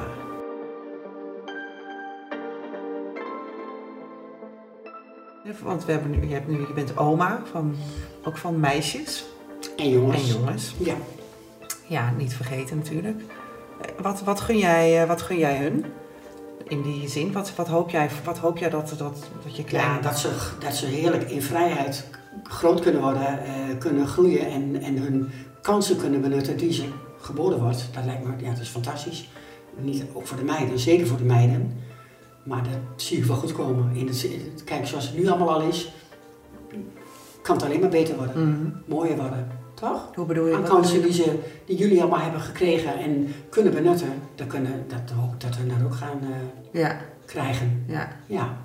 Want 5.63 5.85
we 5.85 5.93
hebben 5.93 6.11
nu, 6.11 6.27
je, 6.29 6.35
hebt 6.35 6.49
nu, 6.49 6.59
je 6.59 6.73
bent 6.75 6.97
oma 6.97 7.41
van, 7.51 7.75
ook 8.25 8.37
van 8.37 8.61
meisjes 8.61 9.25
En 9.77 9.89
jongens. 9.91 10.23
en 10.33 10.39
jongens. 10.39 10.75
Ja. 10.79 10.95
Ja, 11.89 12.13
niet 12.19 12.35
vergeten 12.35 12.77
natuurlijk. 12.77 13.21
Eh, 13.81 14.03
Wat, 14.03 14.23
wat, 14.23 14.41
gun, 14.41 14.59
jij, 14.59 15.03
eh, 15.03 15.09
wat 15.09 15.23
gun 15.23 15.39
jij 15.39 15.57
hun? 15.59 15.85
In 16.69 16.83
die 16.83 17.09
zin, 17.09 17.33
wat, 17.33 17.55
wat, 17.55 17.69
hoop, 17.69 17.91
jij, 17.91 18.09
wat 18.25 18.39
hoop 18.39 18.59
jij 18.59 18.71
dat, 18.71 18.95
dat, 18.99 19.25
dat 19.45 19.57
je 19.57 19.65
klein... 19.65 19.85
Ja, 19.87 20.01
dat 20.01 20.19
ze, 20.19 20.31
dat 20.59 20.75
ze 20.75 20.87
heerlijk 20.87 21.31
in 21.31 21.43
vrijheid 21.43 22.09
groot 22.43 22.81
kunnen 22.81 23.01
worden, 23.03 23.45
eh, 23.45 23.53
kunnen 23.79 24.07
groeien 24.07 24.47
en, 24.51 24.83
en 24.83 24.97
hun 24.99 25.31
kansen 25.63 25.97
kunnen 25.97 26.21
benutten 26.21 26.57
die 26.57 26.73
ze 26.73 26.85
geboden 27.19 27.61
wordt. 27.61 27.89
Dat 27.95 28.05
lijkt 28.05 28.25
me, 28.25 28.33
ja, 28.45 28.51
dat 28.51 28.61
is 28.61 28.69
fantastisch. 28.69 29.29
Niet 29.77 30.05
ook 30.13 30.27
voor 30.27 30.37
de 30.37 30.45
meiden, 30.45 30.79
zeker 30.79 31.07
voor 31.07 31.19
de 31.19 31.25
meiden. 31.25 31.73
Maar 32.45 32.63
dat 32.63 33.03
zie 33.03 33.19
ik 33.19 33.25
wel 33.25 33.37
goed 33.37 33.53
komen. 33.53 33.95
In 33.97 34.07
het, 34.07 34.23
in 34.23 34.51
het- 34.53 34.65
kijk, 34.65 34.87
zoals 34.87 35.07
het 35.07 35.17
nu 35.19 35.29
allemaal 35.29 35.53
al 35.53 35.61
is, 35.61 35.93
kan 37.43 37.57
het 37.57 37.65
alleen 37.65 37.81
maar 37.81 37.89
beter 37.89 38.17
worden. 38.17 38.49
Mhm. 38.51 38.69
Mooier 38.87 39.17
worden, 39.17 39.49
toch? 39.77 40.11
Hoe 40.15 40.27
bedoel 40.27 40.47
je? 40.47 40.55
Aan 40.55 40.63
kansen 40.65 41.03
die, 41.03 41.13
ze, 41.13 41.39
die 41.67 41.77
jullie 41.77 42.01
allemaal 42.01 42.21
hebben 42.21 42.41
gekregen 42.41 42.99
en 42.99 43.35
kunnen 43.49 43.73
benutten, 43.75 44.09
dat, 44.35 44.47
kunnen, 44.47 44.85
dat, 44.89 45.13
ook, 45.23 45.41
dat 45.41 45.57
we 45.57 45.67
dat 45.67 45.77
ook 45.85 45.95
gaan 45.95 46.21
eh, 46.23 46.81
Ja, 46.81 46.97
krijgen. 47.27 47.85
ja. 47.87 48.09
Ja. 48.27 48.57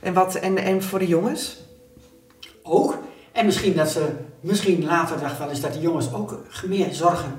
En, 0.00 0.14
wat, 0.14 0.34
en, 0.34 0.56
en 0.58 0.82
voor 0.82 0.98
de 0.98 1.06
jongens? 1.06 1.64
ook. 2.62 2.98
En 3.32 3.46
misschien 3.46 3.74
dat 3.76 3.90
ze, 3.90 4.08
misschien 4.40 4.84
later 4.84 5.20
dag 5.20 5.38
wel 5.38 5.48
eens 5.48 5.60
dat 5.60 5.72
de 5.72 5.80
jongens 5.80 6.12
ook 6.12 6.38
meer 6.66 6.92
zorgen 6.94 7.32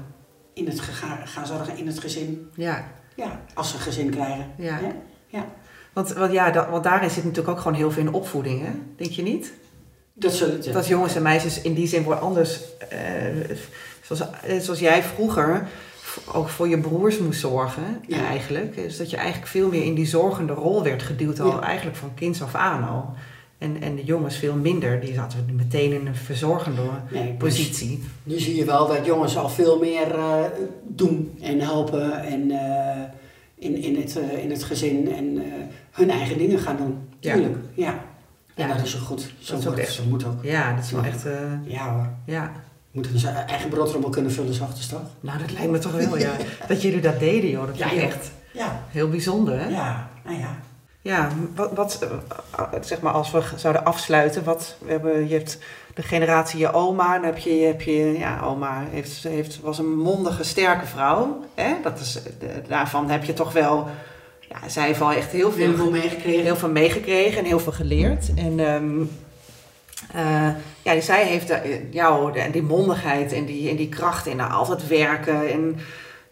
in 0.54 0.66
het 0.68 0.80
gaan 1.26 1.46
zorgen 1.48 1.78
in 1.78 1.88
het 1.88 2.00
gezin. 2.00 2.50
Ja, 2.56 2.92
Ja, 3.16 3.42
als 3.54 3.70
ze 3.70 3.76
een 3.76 3.82
gezin 3.82 4.10
krijgen. 4.10 4.52
ja. 4.58 4.80
Ja. 5.28 5.46
Want, 5.94 6.14
want, 6.14 6.32
ja, 6.32 6.52
dat, 6.52 6.70
want 6.70 6.84
daarin 6.84 7.10
zit 7.10 7.24
natuurlijk 7.24 7.50
ook 7.50 7.58
gewoon 7.60 7.78
heel 7.78 7.92
veel 7.92 8.04
in 8.04 8.14
opvoeding, 8.14 8.62
hè? 8.66 8.72
Denk 8.96 9.12
je 9.12 9.22
niet? 9.22 9.54
Dat 10.20 10.34
zullen 10.34 10.64
ze. 10.64 10.72
Dat 10.72 10.88
jongens 10.88 11.16
en 11.16 11.22
meisjes 11.22 11.62
in 11.62 11.74
die 11.74 11.88
zin 11.88 12.04
worden 12.04 12.24
anders. 12.24 12.60
eh, 12.90 12.98
zoals, 14.02 14.22
eh, 14.46 14.60
zoals 14.60 14.80
jij 14.80 15.04
vroeger 15.04 15.68
ook 16.34 16.50
voor 16.50 16.68
je 16.68 16.80
broers 16.80 17.18
moest 17.20 17.40
zorgen, 17.40 17.84
Ja. 18.08 18.26
eigenlijk. 18.26 18.76
Dus 18.76 18.98
dat 18.98 19.10
je 19.10 19.18
eigenlijk 19.18 19.48
veel 19.48 19.70
meer 19.70 19.84
in 19.84 19.94
die 19.94 20.06
zorgende 20.06 20.54
rol 20.54 20.84
werd 20.84 21.04
geduwd, 21.04 21.40
al 21.40 21.48
Ja. 21.52 21.62
eigenlijk 21.62 21.98
van 21.98 22.14
kinds 22.14 22.42
af 22.42 22.56
aan 22.56 22.88
al. 22.90 23.14
En, 23.58 23.82
en 23.82 23.96
de 23.96 24.04
jongens 24.04 24.36
veel 24.36 24.54
minder, 24.56 25.00
die 25.00 25.14
zaten 25.14 25.46
meteen 25.56 25.92
in 25.94 26.08
een 26.08 26.16
verzorgende 26.16 26.82
Nee, 27.12 27.24
dus 27.24 27.38
positie. 27.38 28.04
Nu 28.24 28.40
zie 28.40 28.56
je 28.56 28.66
wel 28.66 28.88
dat 28.88 29.06
jongens 29.06 29.38
al 29.38 29.50
veel 29.50 29.80
meer 29.80 30.16
eh, 30.16 30.44
doen 30.84 31.38
en 31.42 31.60
helpen 31.60 32.24
en 32.24 32.52
in, 33.56 33.76
in, 33.84 33.96
het, 33.96 34.20
in 34.42 34.52
het 34.52 34.64
gezin 34.64 35.12
en 35.14 35.44
hun 35.92 36.10
eigen 36.10 36.38
dingen 36.38 36.60
gaan 36.60 36.78
doen. 36.78 36.98
Ja. 37.20 37.34
Tuurlijk, 37.34 37.58
ja. 37.74 38.06
En 38.58 38.68
Ja. 38.68 38.74
dat 38.76 38.86
is 38.86 38.96
ook 38.96 39.02
goed. 39.06 39.32
Zo, 39.40 39.60
Dat 39.60 39.74
is 39.78 39.84
echt- 39.84 39.94
zo 39.94 40.04
moet 40.10 40.26
ook. 40.26 40.44
Ja, 40.44 40.74
dat 40.76 40.84
is 40.84 40.92
wel 40.92 41.04
echt. 41.04 41.26
eh, 41.26 41.34
Ja 41.64 41.94
hoor. 41.94 42.08
ja. 42.26 42.52
Moeten 42.92 43.20
zijn 43.20 43.36
eigen 43.36 43.70
broodrommel 43.70 44.10
kunnen 44.10 44.32
vullen, 44.32 44.54
zachtjes 44.54 44.88
toch? 44.88 45.02
Nou, 45.20 45.38
dat 45.40 45.52
lijkt 45.52 45.72
me 45.72 45.80
toch 45.80 45.92
wel, 45.92 46.18
ja. 46.18 46.32
Dat 46.68 46.82
jullie 46.82 47.02
dat 47.02 47.20
deden, 47.20 47.50
joh. 47.50 47.66
Dat 47.68 47.78
Ja, 47.78 47.94
joh. 47.94 48.04
echt 48.04 48.32
Ja. 48.54 48.82
heel 48.90 49.10
bijzonder, 49.10 49.60
hè? 49.60 49.68
Ja, 49.68 50.10
nou 50.26 50.40
ja. 50.40 50.56
Ja, 51.02 51.30
wat, 51.56 51.72
wat 51.74 52.00
eh, 52.58 52.66
zeg 52.82 53.02
maar 53.02 53.14
als 53.14 53.32
we 53.32 53.42
zouden 53.56 53.86
afsluiten, 53.86 54.44
wat 54.44 54.76
we 54.80 54.92
hebben, 54.92 55.28
je 55.28 55.34
hebt 55.34 55.58
de 55.96 56.02
generatie 56.02 56.60
je 56.60 56.74
oma, 56.74 57.14
dan 57.14 57.24
heb 57.24 57.38
je, 57.38 57.56
je, 57.56 57.66
heb 57.66 57.82
je 57.82 58.18
ja, 58.18 58.40
oma 58.42 58.84
heeft, 58.90 59.24
heeft, 59.24 59.60
was 59.62 59.78
een 59.80 59.98
mondige, 59.98 60.44
sterke 60.44 60.86
vrouw. 60.86 61.44
Hè? 61.56 61.74
Dat 61.84 62.00
is, 62.00 62.14
de- 62.40 62.62
daarvan 62.68 63.10
heb 63.10 63.24
je 63.24 63.34
toch 63.34 63.52
wel, 63.54 63.88
ja, 64.50 64.70
zij 64.70 64.86
heeft 64.86 65.00
wel 65.00 65.12
echt 65.12 65.32
heel 65.32 65.52
veel, 65.52 65.66
Heel 65.68 65.76
veel 65.76 65.92
meegekregen. 65.92 66.44
heel 66.44 66.56
veel 66.56 66.70
meegekregen 66.72 67.40
en 67.40 67.46
heel 67.46 67.60
veel 67.60 67.72
geleerd. 67.72 68.34
En 68.36 68.60
ehm, 68.60 69.02
eh, 70.14 70.50
ja, 70.82 71.02
zij 71.02 71.26
heeft 71.26 71.50
eh, 71.50 71.60
jou, 71.94 72.32
de- 72.34 72.50
die 72.52 72.62
mondigheid 72.64 73.34
en 73.34 73.46
die, 73.46 73.70
en 73.70 73.76
die 73.76 73.90
kracht 73.90 74.28
en 74.28 74.38
nou, 74.38 74.52
altijd 74.52 74.88
werken 74.88 75.52
en 75.52 75.80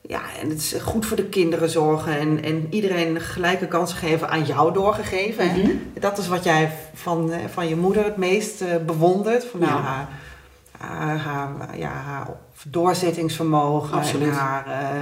ja, 0.08 0.21
en 0.41 0.49
het 0.49 0.58
is 0.58 0.75
goed 0.82 1.06
voor 1.06 1.17
de 1.17 1.25
kinderen 1.25 1.69
zorgen 1.69 2.19
en, 2.19 2.43
en 2.43 2.67
iedereen 2.69 3.21
gelijke 3.21 3.67
kansen 3.67 3.97
geven 3.97 4.30
aan 4.30 4.43
jou 4.43 4.73
doorgegeven. 4.73 5.45
Mhm. 5.47 5.69
Dat 5.99 6.17
is 6.17 6.28
wat 6.28 6.43
jij 6.43 6.71
van, 6.93 7.32
eh, 7.32 7.39
van 7.54 7.67
je 7.67 7.75
moeder 7.75 8.04
het 8.04 8.17
meest 8.17 8.62
eh, 8.62 8.67
bewondert. 8.86 9.45
Van, 9.45 9.60
nou, 9.60 9.71
Ja. 9.73 9.82
haar, 9.82 10.08
haar, 10.78 11.17
haar, 11.17 11.78
ja, 11.78 11.89
haar 11.91 12.28
doorzettingsvermogen 12.67 13.97
Absoluut. 13.97 14.28
en 14.28 14.34
haar, 14.34 14.65
eh, 14.67 14.99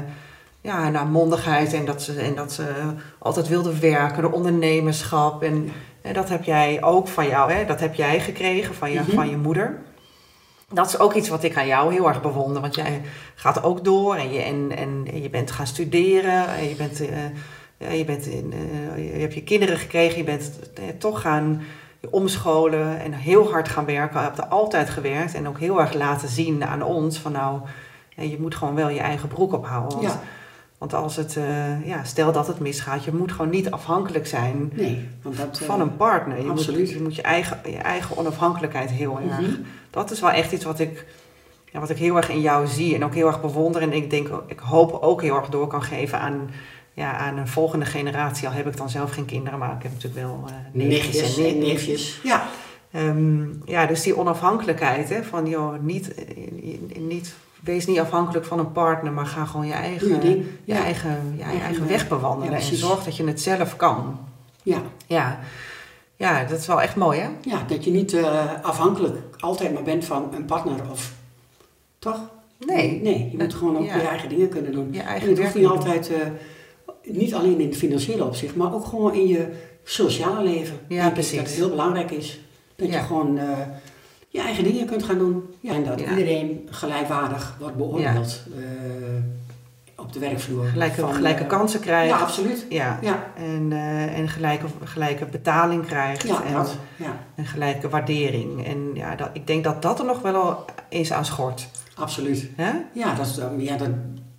ja, 0.64 0.86
en 0.86 0.96
haar 0.96 1.08
mondigheid 1.08 1.74
en 1.74 1.86
dat, 1.86 2.02
ze, 2.02 2.20
en 2.22 2.36
dat 2.36 2.52
ze 2.52 2.74
altijd 3.20 3.48
wilde 3.48 3.80
werken, 3.80 4.22
de 4.22 4.32
ondernemerschap. 4.32 5.44
En, 5.44 5.72
en 6.02 6.14
dat 6.14 6.30
heb 6.30 6.44
jij 6.44 6.84
ook 6.84 7.08
van 7.08 7.28
jou, 7.28 7.52
hè? 7.52 7.66
dat 7.66 7.80
heb 7.80 7.94
jij 7.96 8.20
gekregen 8.20 8.76
van 8.76 8.92
je, 8.92 9.00
Mhm. 9.00 9.12
van 9.12 9.30
je 9.30 9.38
moeder. 9.38 9.82
Dat 10.70 10.88
is 10.88 11.00
ook 11.00 11.14
iets 11.14 11.30
wat 11.30 11.44
ik 11.44 11.58
aan 11.58 11.68
jou 11.68 11.94
heel 11.94 12.08
erg 12.08 12.22
bewonder. 12.22 12.62
Want 12.62 12.76
jij 12.76 13.02
gaat 13.36 13.64
ook 13.64 13.84
door 13.84 14.16
en 14.16 14.34
je, 14.34 14.42
en, 14.42 14.72
en 14.78 15.22
je 15.22 15.30
bent 15.30 15.52
gaan 15.52 15.68
studeren. 15.68 16.48
En 16.58 16.70
je, 16.70 16.76
bent, 16.76 17.02
eh, 17.10 17.18
ja, 17.78 17.90
je, 17.90 18.06
bent 18.06 18.26
in, 18.26 18.54
eh, 18.96 19.14
je 19.14 19.20
hebt 19.20 19.34
je 19.34 19.44
kinderen 19.44 19.78
gekregen. 19.78 20.18
Je 20.18 20.24
bent 20.24 20.52
toch 20.98 21.22
gaan 21.22 21.62
omscholen 22.10 23.00
en 23.00 23.14
heel 23.14 23.52
hard 23.52 23.70
gaan 23.70 23.86
werken. 23.86 24.20
Je 24.20 24.26
hebt 24.26 24.38
er 24.38 24.46
altijd 24.46 24.90
gewerkt. 24.90 25.34
En 25.34 25.48
ook 25.48 25.60
heel 25.60 25.80
erg 25.80 25.94
laten 25.94 26.30
zien 26.30 26.66
aan 26.66 26.82
ons. 26.84 27.18
Van 27.18 27.32
nou, 27.32 27.60
je 28.16 28.38
moet 28.40 28.56
gewoon 28.56 28.76
wel 28.76 28.90
je 28.90 29.00
eigen 29.00 29.28
broek 29.30 29.54
ophouden. 29.54 29.98
Want, 29.98 30.12
Ja. 30.14 30.20
Want 30.84 30.96
als 30.96 31.16
het, 31.16 31.38
eh, 31.38 31.88
ja, 31.88 32.04
stel 32.04 32.32
dat 32.32 32.48
het 32.48 32.60
misgaat. 32.60 33.04
Je 33.04 33.14
moet 33.14 33.32
gewoon 33.32 33.50
niet 33.50 33.72
afhankelijk 33.72 34.28
zijn 34.28 34.72
Nee, 34.74 35.08
want 35.22 35.38
dat... 35.38 35.60
eh, 35.60 35.66
van 35.68 35.82
een 35.82 35.96
partner. 35.96 36.42
Je 36.44 36.50
absoluut. 36.50 36.80
moet, 36.80 36.90
je, 36.90 37.02
moet 37.02 37.16
je, 37.16 37.22
eigen, 37.22 37.60
je 37.66 37.78
eigen 37.78 38.18
onafhankelijkheid 38.18 38.90
heel 38.90 39.20
erg. 39.20 39.40
Mhm. 39.42 39.52
Dat 39.90 40.12
is 40.12 40.20
wel 40.20 40.32
echt 40.32 40.52
iets 40.52 40.64
wat 40.64 40.80
ik, 40.80 41.06
ja, 41.72 41.80
wat 41.80 41.90
ik 41.90 41.98
heel 41.98 42.16
erg 42.16 42.30
in 42.30 42.42
jou 42.42 42.68
zie 42.68 42.96
en 42.96 43.04
ook 43.04 43.14
heel 43.14 43.28
erg 43.28 43.42
bewonder. 43.42 43.82
En 43.82 43.94
ik 43.94 44.10
denk, 44.10 44.28
ik 44.48 44.60
hoop 44.60 44.98
ook 45.02 45.22
heel 45.22 45.36
erg 45.36 45.50
door 45.50 45.68
kan 45.68 45.84
geven 45.84 46.20
aan, 46.20 46.50
ja, 46.94 47.18
aan 47.18 47.38
een 47.38 47.48
volgende 47.48 47.86
generatie. 47.86 48.48
Al 48.48 48.54
heb 48.54 48.68
ik 48.68 48.78
dan 48.78 48.90
zelf 48.90 49.12
geen 49.12 49.26
kinderen, 49.26 49.60
maar 49.60 49.76
ik 49.76 49.84
heb 49.84 49.92
natuurlijk 49.92 50.22
wel 50.26 50.44
eh 50.48 50.54
neefjes 50.72 51.04
Nichtjes 51.06 51.38
en 51.38 51.44
neefjes. 51.44 51.68
neefjes. 51.88 52.20
Ja, 52.24 52.44
Ehm, 52.94 53.46
ja, 53.66 53.86
dus 53.86 54.02
die 54.02 54.18
onafhankelijkheid, 54.18 55.10
hè, 55.10 55.24
van 55.24 55.50
joh, 55.50 55.74
niet, 55.82 56.16
niet, 56.98 57.34
wees 57.64 57.86
niet 57.86 58.00
afhankelijk 58.00 58.46
van 58.46 58.60
een 58.60 58.72
partner, 58.72 59.12
maar 59.12 59.26
ga 59.26 59.46
gewoon 59.46 59.68
je 59.68 59.74
eigen, 59.74 60.08
je 60.64 60.74
eigen, 60.74 61.34
je 61.38 61.44
Eigen 61.44 61.62
eigen 61.62 61.88
weg. 61.88 62.08
bewandelen. 62.08 62.60
Ja, 62.60 62.70
en 62.70 62.76
zorg 62.76 63.04
dat 63.04 63.16
je 63.16 63.24
het 63.28 63.42
zelf 63.42 63.76
kan. 63.76 64.20
ja. 64.64 64.82
Ja. 65.08 65.40
ja, 66.16 66.44
dat 66.44 66.60
is 66.60 66.68
wel 66.68 66.82
echt 66.82 66.96
mooi, 66.96 67.20
hè? 67.20 67.30
ja, 67.42 67.64
dat 67.68 67.84
je 67.84 67.92
niet 67.92 68.14
eh, 68.14 68.46
afhankelijk 68.62 69.18
altijd 69.40 69.74
maar 69.74 69.84
bent 69.84 70.06
van 70.06 70.30
een 70.36 70.46
partner 70.46 70.76
of... 70.92 71.14
Toch? 72.00 72.20
Nee. 72.66 73.02
Nee, 73.02 73.30
je 73.32 73.38
moet 73.38 73.54
gewoon 73.54 73.78
ook 73.78 73.86
Ja. 73.86 73.96
je 73.96 74.08
eigen 74.08 74.30
dingen 74.30 74.50
kunnen 74.50 74.72
doen. 74.72 74.88
Je 74.92 75.00
En 75.00 75.06
eigen 75.06 75.30
het 75.30 75.38
werk 75.38 75.54
hoeft 75.54 75.64
niet 75.64 75.72
altijd, 75.74 76.12
eh, 76.12 76.20
niet 77.04 77.34
alleen 77.34 77.60
in 77.60 77.68
het 77.68 77.78
financiële 77.78 78.24
opzicht, 78.26 78.56
maar 78.56 78.74
ook 78.74 78.86
gewoon 78.86 79.14
in 79.14 79.28
je 79.28 79.48
sociale 79.84 80.44
leven. 80.44 80.80
Ja, 80.88 81.10
precies. 81.10 81.38
Dat 81.38 81.46
het 81.46 81.56
heel 81.56 81.70
belangrijk 81.70 82.12
is 82.12 82.40
dat 82.76 82.88
je 82.94 83.00
gewoon 83.00 83.38
eh, 83.38 83.48
je 84.34 84.42
eigen 84.42 84.64
dingen 84.64 84.86
kunt 84.86 85.04
gaan 85.04 85.18
doen. 85.18 85.54
Ja, 85.60 85.74
en 85.74 85.84
dat 85.84 86.00
Ja. 86.00 86.10
iedereen 86.10 86.68
gelijkwaardig 86.72 87.56
wordt 87.60 87.76
beoordeeld 87.76 88.40
eh, 88.58 88.64
op 90.04 90.14
de 90.14 90.20
werkvloer. 90.20 90.66
Gelijke, 90.66 91.02
Van, 91.02 91.14
gelijke 91.14 91.42
eh, 91.44 91.48
kansen 91.50 91.80
krijgt. 91.80 92.10
Ja, 92.14 92.20
absoluut. 92.20 92.66
Ja. 92.70 93.00
Ja, 93.02 93.24
En, 93.36 93.72
eh, 93.72 94.18
en 94.18 94.30
gelijke, 94.30 94.66
gelijke 94.84 95.26
betaling 95.26 95.86
krijgt. 95.86 96.24
en, 96.26 96.54
dat. 96.54 96.78
Ja, 96.96 97.18
en 97.36 97.46
gelijke 97.46 97.90
waardering. 97.90 98.66
En 98.66 98.90
ja, 98.94 99.16
dat, 99.16 99.30
ik 99.34 99.48
denk 99.48 99.64
dat 99.64 99.82
dat 99.82 100.00
er 100.00 100.06
nog 100.06 100.22
wel 100.22 100.66
eens 100.90 101.12
aan 101.14 101.26
schort. 101.26 101.68
absoluut. 101.96 102.50
Ja, 102.94 103.14
dat, 103.16 103.26
is, 103.28 103.40
ja 103.58 103.78
dat, 103.78 103.90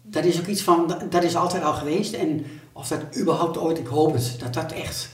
dat 0.02 0.24
is 0.24 0.40
ook 0.40 0.46
iets 0.46 0.62
van, 0.62 0.86
dat, 0.86 1.12
dat 1.12 1.22
is 1.22 1.36
altijd 1.36 1.64
al 1.64 1.72
geweest. 1.72 2.14
En 2.14 2.46
of 2.72 2.88
dat 2.88 3.00
überhaupt 3.20 3.58
ooit, 3.58 3.78
ik 3.78 3.86
hoop 3.86 4.12
het, 4.14 4.36
dat 4.38 4.54
dat 4.54 4.72
echt 4.72 5.08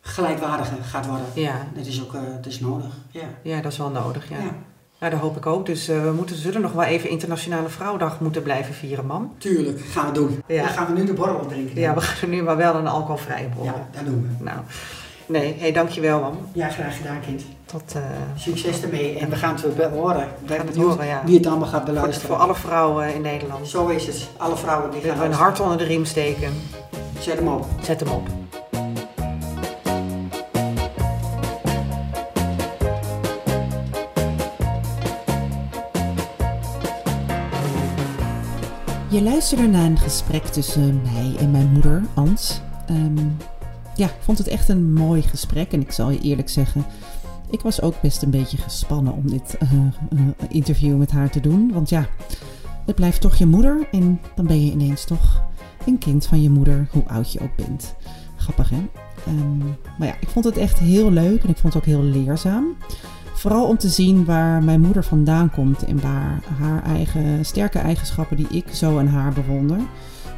gelijkwaardiger 0.00 0.76
gaat 0.82 1.06
worden. 1.06 1.26
Ja. 1.34 1.66
Dat 1.74 1.86
is 1.86 2.02
ook 2.02 2.12
dat 2.12 2.46
is 2.46 2.60
nodig. 2.60 2.94
Ja. 3.10 3.24
ja, 3.42 3.60
dat 3.60 3.72
is 3.72 3.78
wel 3.78 3.90
nodig. 3.90 4.28
Ja. 4.28 4.36
Ja. 4.36 5.10
Dat 5.10 5.20
hoop 5.20 5.36
ik 5.36 5.46
ook. 5.46 5.66
Dus 5.66 5.88
eh, 5.88 6.02
we 6.02 6.12
moeten, 6.12 6.36
zullen 6.36 6.60
nog 6.60 6.72
wel 6.72 6.84
even 6.84 7.10
Internationale 7.10 7.68
Vrouwdag 7.68 8.20
moeten 8.20 8.42
blijven 8.42 8.74
vieren, 8.74 9.06
mam. 9.06 9.34
Tuurlijk, 9.38 9.80
gaan 9.80 10.06
we 10.06 10.12
doen. 10.12 10.42
Ja. 10.46 10.62
Dan 10.62 10.70
gaan 10.70 10.86
we 10.86 11.00
nu 11.00 11.06
de 11.06 11.12
borrel 11.12 11.36
opdrinken. 11.36 11.80
Ja, 11.80 11.94
we 11.94 12.00
gaan 12.00 12.30
nu 12.30 12.42
maar 12.42 12.56
wel 12.56 12.74
een 12.74 12.86
alcoholvrije 12.86 13.48
borrel. 13.48 13.74
Ja, 13.74 13.88
dat 13.90 14.04
doen 14.04 14.36
we. 14.38 14.44
Nou, 14.44 14.58
nee, 15.26 15.56
hey, 15.58 15.72
dankjewel, 15.72 16.20
mam. 16.20 16.38
Ja, 16.52 16.68
graag 16.68 16.96
gedaan, 16.96 17.20
kind. 17.20 17.42
Tot, 17.64 17.94
eh, 17.94 18.02
Succes 18.36 18.82
ermee. 18.82 19.18
En 19.18 19.30
we 19.30 19.36
gaan 19.36 19.54
het 19.54 19.74
wel 19.74 19.90
horen. 19.90 20.28
We 20.46 20.54
gaan 20.54 20.66
het 20.66 20.76
horen, 20.76 21.06
ja. 21.06 21.22
Wie 21.24 21.36
het 21.36 21.46
allemaal 21.46 21.68
gaat 21.68 21.84
voor, 21.84 21.94
beluisteren. 21.94 22.28
voor 22.28 22.38
alle 22.38 22.54
vrouwen 22.54 23.14
in 23.14 23.22
Nederland. 23.22 23.68
Zo 23.68 23.86
is 23.86 24.06
het. 24.06 24.28
Alle 24.36 24.56
vrouwen 24.56 24.90
die 24.90 25.00
We 25.00 25.08
gaan 25.08 25.16
hebben 25.16 25.34
een 25.34 25.42
hart 25.42 25.60
onder 25.60 25.78
de 25.78 25.84
riem 25.84 26.04
steken. 26.04 26.52
Zet 27.18 27.38
hem 27.38 27.48
op. 27.48 27.66
Zet 27.82 28.00
hem 28.00 28.08
op. 28.08 28.39
Je 39.10 39.22
luisterde 39.22 39.66
naar 39.66 39.84
een 39.84 39.98
gesprek 39.98 40.44
tussen 40.44 41.02
mij 41.02 41.36
en 41.38 41.50
mijn 41.50 41.72
moeder, 41.72 42.02
Ans. 42.14 42.60
Ehm, 42.86 43.18
ja, 43.94 44.06
ik 44.06 44.16
vond 44.20 44.38
het 44.38 44.46
echt 44.48 44.68
een 44.68 44.92
mooi 44.92 45.22
gesprek 45.22 45.72
en 45.72 45.80
ik 45.80 45.92
zal 45.92 46.10
je 46.10 46.20
eerlijk 46.20 46.48
zeggen, 46.48 46.84
ik 47.50 47.60
was 47.60 47.82
ook 47.82 48.00
best 48.00 48.22
een 48.22 48.30
beetje 48.30 48.56
gespannen 48.56 49.12
om 49.12 49.30
dit 49.30 49.56
eh, 49.58 49.72
eh, 49.72 50.18
interview 50.48 50.96
met 50.96 51.10
haar 51.10 51.30
te 51.30 51.40
doen. 51.40 51.70
Want 51.72 51.88
ja, 51.88 52.06
het 52.86 52.94
blijft 52.94 53.20
toch 53.20 53.36
je 53.36 53.46
moeder 53.46 53.88
en 53.90 54.20
dan 54.34 54.46
ben 54.46 54.64
je 54.64 54.72
ineens 54.72 55.04
toch 55.04 55.42
een 55.86 55.98
kind 55.98 56.26
van 56.26 56.42
je 56.42 56.50
moeder, 56.50 56.88
hoe 56.90 57.08
oud 57.08 57.32
je 57.32 57.40
ook 57.40 57.56
bent. 57.56 57.94
Grappig 58.36 58.70
hè? 58.70 58.86
Ehm, 59.26 59.58
maar 59.98 60.08
ja, 60.08 60.14
ik 60.20 60.28
vond 60.28 60.44
het 60.44 60.56
echt 60.56 60.78
heel 60.78 61.10
leuk 61.10 61.42
en 61.42 61.48
ik 61.48 61.56
vond 61.56 61.74
het 61.74 61.82
ook 61.82 61.88
heel 61.88 62.02
leerzaam. 62.02 62.76
Vooral 63.40 63.68
om 63.68 63.78
te 63.78 63.88
zien 63.88 64.24
waar 64.24 64.62
mijn 64.62 64.80
moeder 64.80 65.04
vandaan 65.04 65.50
komt 65.50 65.84
en 65.84 66.00
waar 66.00 66.42
haar 66.58 66.82
eigen 66.82 67.44
sterke 67.44 67.78
eigenschappen 67.78 68.36
die 68.36 68.46
ik 68.48 68.64
zo 68.72 68.98
aan 68.98 69.06
haar 69.06 69.32
bewonder, 69.32 69.78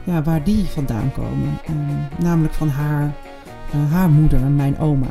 ja, 0.05 0.23
waar 0.23 0.45
die 0.45 0.65
vandaan 0.65 1.13
komen. 1.13 1.59
Ehm, 1.65 2.23
namelijk 2.25 2.55
van 2.55 2.69
haar, 2.69 3.15
eh, 3.73 3.93
haar 3.93 4.11
moeder, 4.11 4.41
mijn 4.41 4.79
oma. 4.79 5.09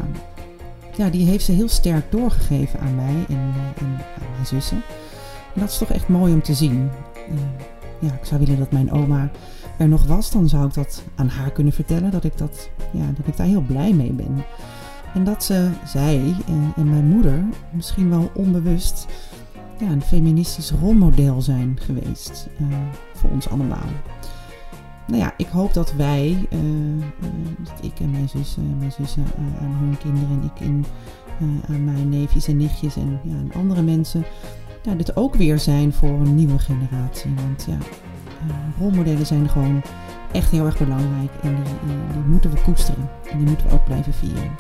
Ja, 0.96 1.10
die 1.10 1.26
heeft 1.26 1.46
ze 1.46 1.52
heel 1.52 1.68
sterk 1.68 2.12
doorgegeven 2.12 2.80
aan 2.80 2.96
mij 2.96 3.26
en, 3.28 3.54
eh, 3.56 3.82
en 3.82 3.88
aan 3.88 4.32
mijn 4.34 4.46
zussen. 4.46 4.82
En 5.54 5.60
dat 5.60 5.70
is 5.70 5.78
toch 5.78 5.92
echt 5.92 6.08
mooi 6.08 6.34
om 6.34 6.42
te 6.42 6.54
zien. 6.54 6.90
Eh, 7.16 7.36
ja, 8.00 8.14
ik 8.14 8.26
zou 8.26 8.40
willen 8.40 8.60
dat 8.60 8.72
mijn 8.72 8.92
oma 8.92 9.32
er 9.78 9.88
nog 9.88 10.06
was, 10.06 10.32
dan 10.32 10.50
zou 10.50 10.68
ik 10.68 10.74
dat 10.74 11.04
aan 11.16 11.30
haar 11.30 11.52
kunnen 11.52 11.74
vertellen. 11.74 12.12
Dat 12.12 12.24
ik, 12.24 12.38
dat, 12.38 12.70
ja, 12.92 13.06
dat 13.18 13.28
ik 13.28 13.38
daar 13.38 13.48
heel 13.48 13.66
blij 13.68 13.94
mee 13.94 14.12
ben. 14.12 14.44
En 15.14 15.24
dat 15.24 15.44
ze, 15.44 15.70
zij 15.86 16.36
en, 16.76 16.90
mijn 16.90 17.06
moeder 17.06 17.44
misschien 17.72 18.10
wel 18.10 18.32
onbewust 18.34 19.08
ja, 19.80 19.88
een 19.88 20.02
feministisch 20.02 20.72
rolmodel 20.72 21.42
zijn 21.42 21.78
geweest 21.82 22.48
eh, 22.60 22.66
voor 23.14 23.30
ons 23.30 23.50
allemaal. 23.50 23.90
Nou 25.08 25.22
ja, 25.22 25.34
ik 25.38 25.48
hoop 25.48 25.74
dat 25.74 25.94
wij, 25.94 26.48
eh, 26.50 26.60
eh, 26.60 27.30
dat 27.60 27.80
ik 27.82 28.00
en 28.00 28.12
mijn 28.12 28.30
zussen, 28.30 28.78
mijn 28.78 28.92
zussen 28.92 29.26
aan 29.62 29.76
hun 29.80 29.98
kinderen 29.98 30.30
en 30.30 30.52
ik 30.56 30.60
in, 30.60 30.86
aan 31.70 31.84
mijn 31.84 32.10
neefjes 32.10 32.48
en 32.48 32.58
nichtjes 32.58 32.96
en 32.96 33.20
ja, 33.24 33.34
aan 33.34 33.52
andere 33.54 33.82
mensen, 33.82 34.26
ja, 34.84 34.94
dit 34.94 35.16
ook 35.16 35.36
weer 35.36 35.60
zijn 35.60 35.94
voor 35.94 36.10
een 36.10 36.36
nieuwe 36.36 36.60
generatie. 36.60 37.32
Want 37.36 37.68
ja, 37.70 37.78
rolmodellen 38.80 39.26
zijn 39.26 39.50
gewoon 39.50 39.82
echt 40.32 40.52
heel 40.52 40.66
erg 40.66 40.78
belangrijk 40.78 41.32
en 41.42 41.56
die, 41.56 41.74
die 42.14 42.24
moeten 42.28 42.52
we 42.52 42.62
koesteren 42.62 43.10
en 43.32 43.38
die 43.38 43.48
moeten 43.48 43.68
we 43.68 43.74
ook 43.74 43.86
blijven 43.86 44.14
vieren. 44.14 44.52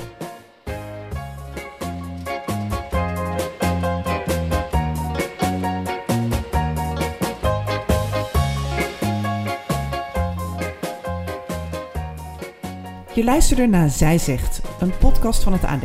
Je 13.21 13.27
luisterde 13.27 13.67
naar 13.67 13.89
Zij 13.89 14.17
Zegt, 14.17 14.62
een 14.79 14.97
podcast 14.97 15.43
van 15.43 15.53
het 15.53 15.63
AD. 15.63 15.84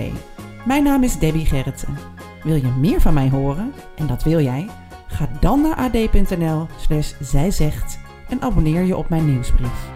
Mijn 0.67 0.83
naam 0.83 1.03
is 1.03 1.19
Debbie 1.19 1.47
Gerritsen. 1.47 1.99
Wil 2.43 2.55
je 2.55 2.69
meer 2.81 3.01
van 3.01 3.15
mij 3.15 3.29
horen? 3.29 3.73
En 3.97 4.07
dat 4.07 4.23
wil 4.23 4.41
jij? 4.41 4.69
Ga 5.07 5.29
dan 5.41 5.61
naar 5.61 5.77
ad.nl 5.77 6.67
slash 6.77 7.13
zijzegt 7.21 7.99
en 8.29 8.43
abonneer 8.43 8.83
je 8.83 8.97
op 8.97 9.09
mijn 9.09 9.31
nieuwsbrief. 9.31 9.96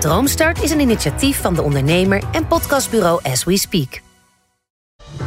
Droomstart 0.00 0.62
is 0.62 0.70
een 0.70 0.80
initiatief 0.80 1.40
van 1.40 1.54
de 1.54 1.62
ondernemer 1.62 2.22
en 2.32 2.46
podcastbureau 2.46 3.20
As 3.22 3.44
We 3.44 3.58
Speak. 3.58 4.00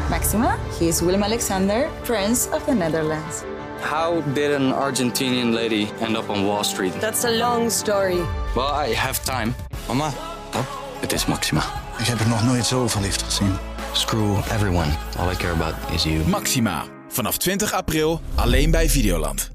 Maxima, 0.10 0.58
he 0.80 0.86
is 0.86 1.00
Willem 1.00 1.24
Alexander, 1.24 1.88
Prince 2.02 2.50
of 2.50 2.64
the 2.64 2.74
Netherlands. 2.74 3.42
How 3.82 4.34
did 4.34 4.56
an 4.56 4.74
Argentinian 4.74 5.54
lady 5.54 5.88
end 6.00 6.18
up 6.18 6.30
on 6.30 6.46
Wall 6.46 6.64
Street? 6.64 7.00
That's 7.00 7.24
a 7.24 7.32
long 7.32 7.72
story. 7.72 8.20
Well, 8.56 8.90
I 8.90 8.96
have 8.96 9.24
time. 9.24 9.54
Mama, 9.88 10.12
pap, 10.50 10.66
het 11.00 11.14
is 11.14 11.26
Maxima. 11.26 11.64
Ik 11.98 12.06
heb 12.06 12.20
er 12.20 12.28
nog 12.28 12.44
nooit 12.44 12.66
zo 12.66 12.88
verliefd 12.88 13.22
gezien. 13.22 13.56
Screw 13.92 14.38
everyone. 14.38 14.90
All 15.18 15.32
I 15.32 15.36
care 15.36 15.54
about 15.54 15.74
is 15.92 16.04
you. 16.04 16.28
Maxima. 16.28 16.84
Vanaf 17.08 17.38
20 17.38 17.74
april 17.74 18.22
alleen 18.36 18.72
bij 18.72 18.90
Videoland. 18.90 19.53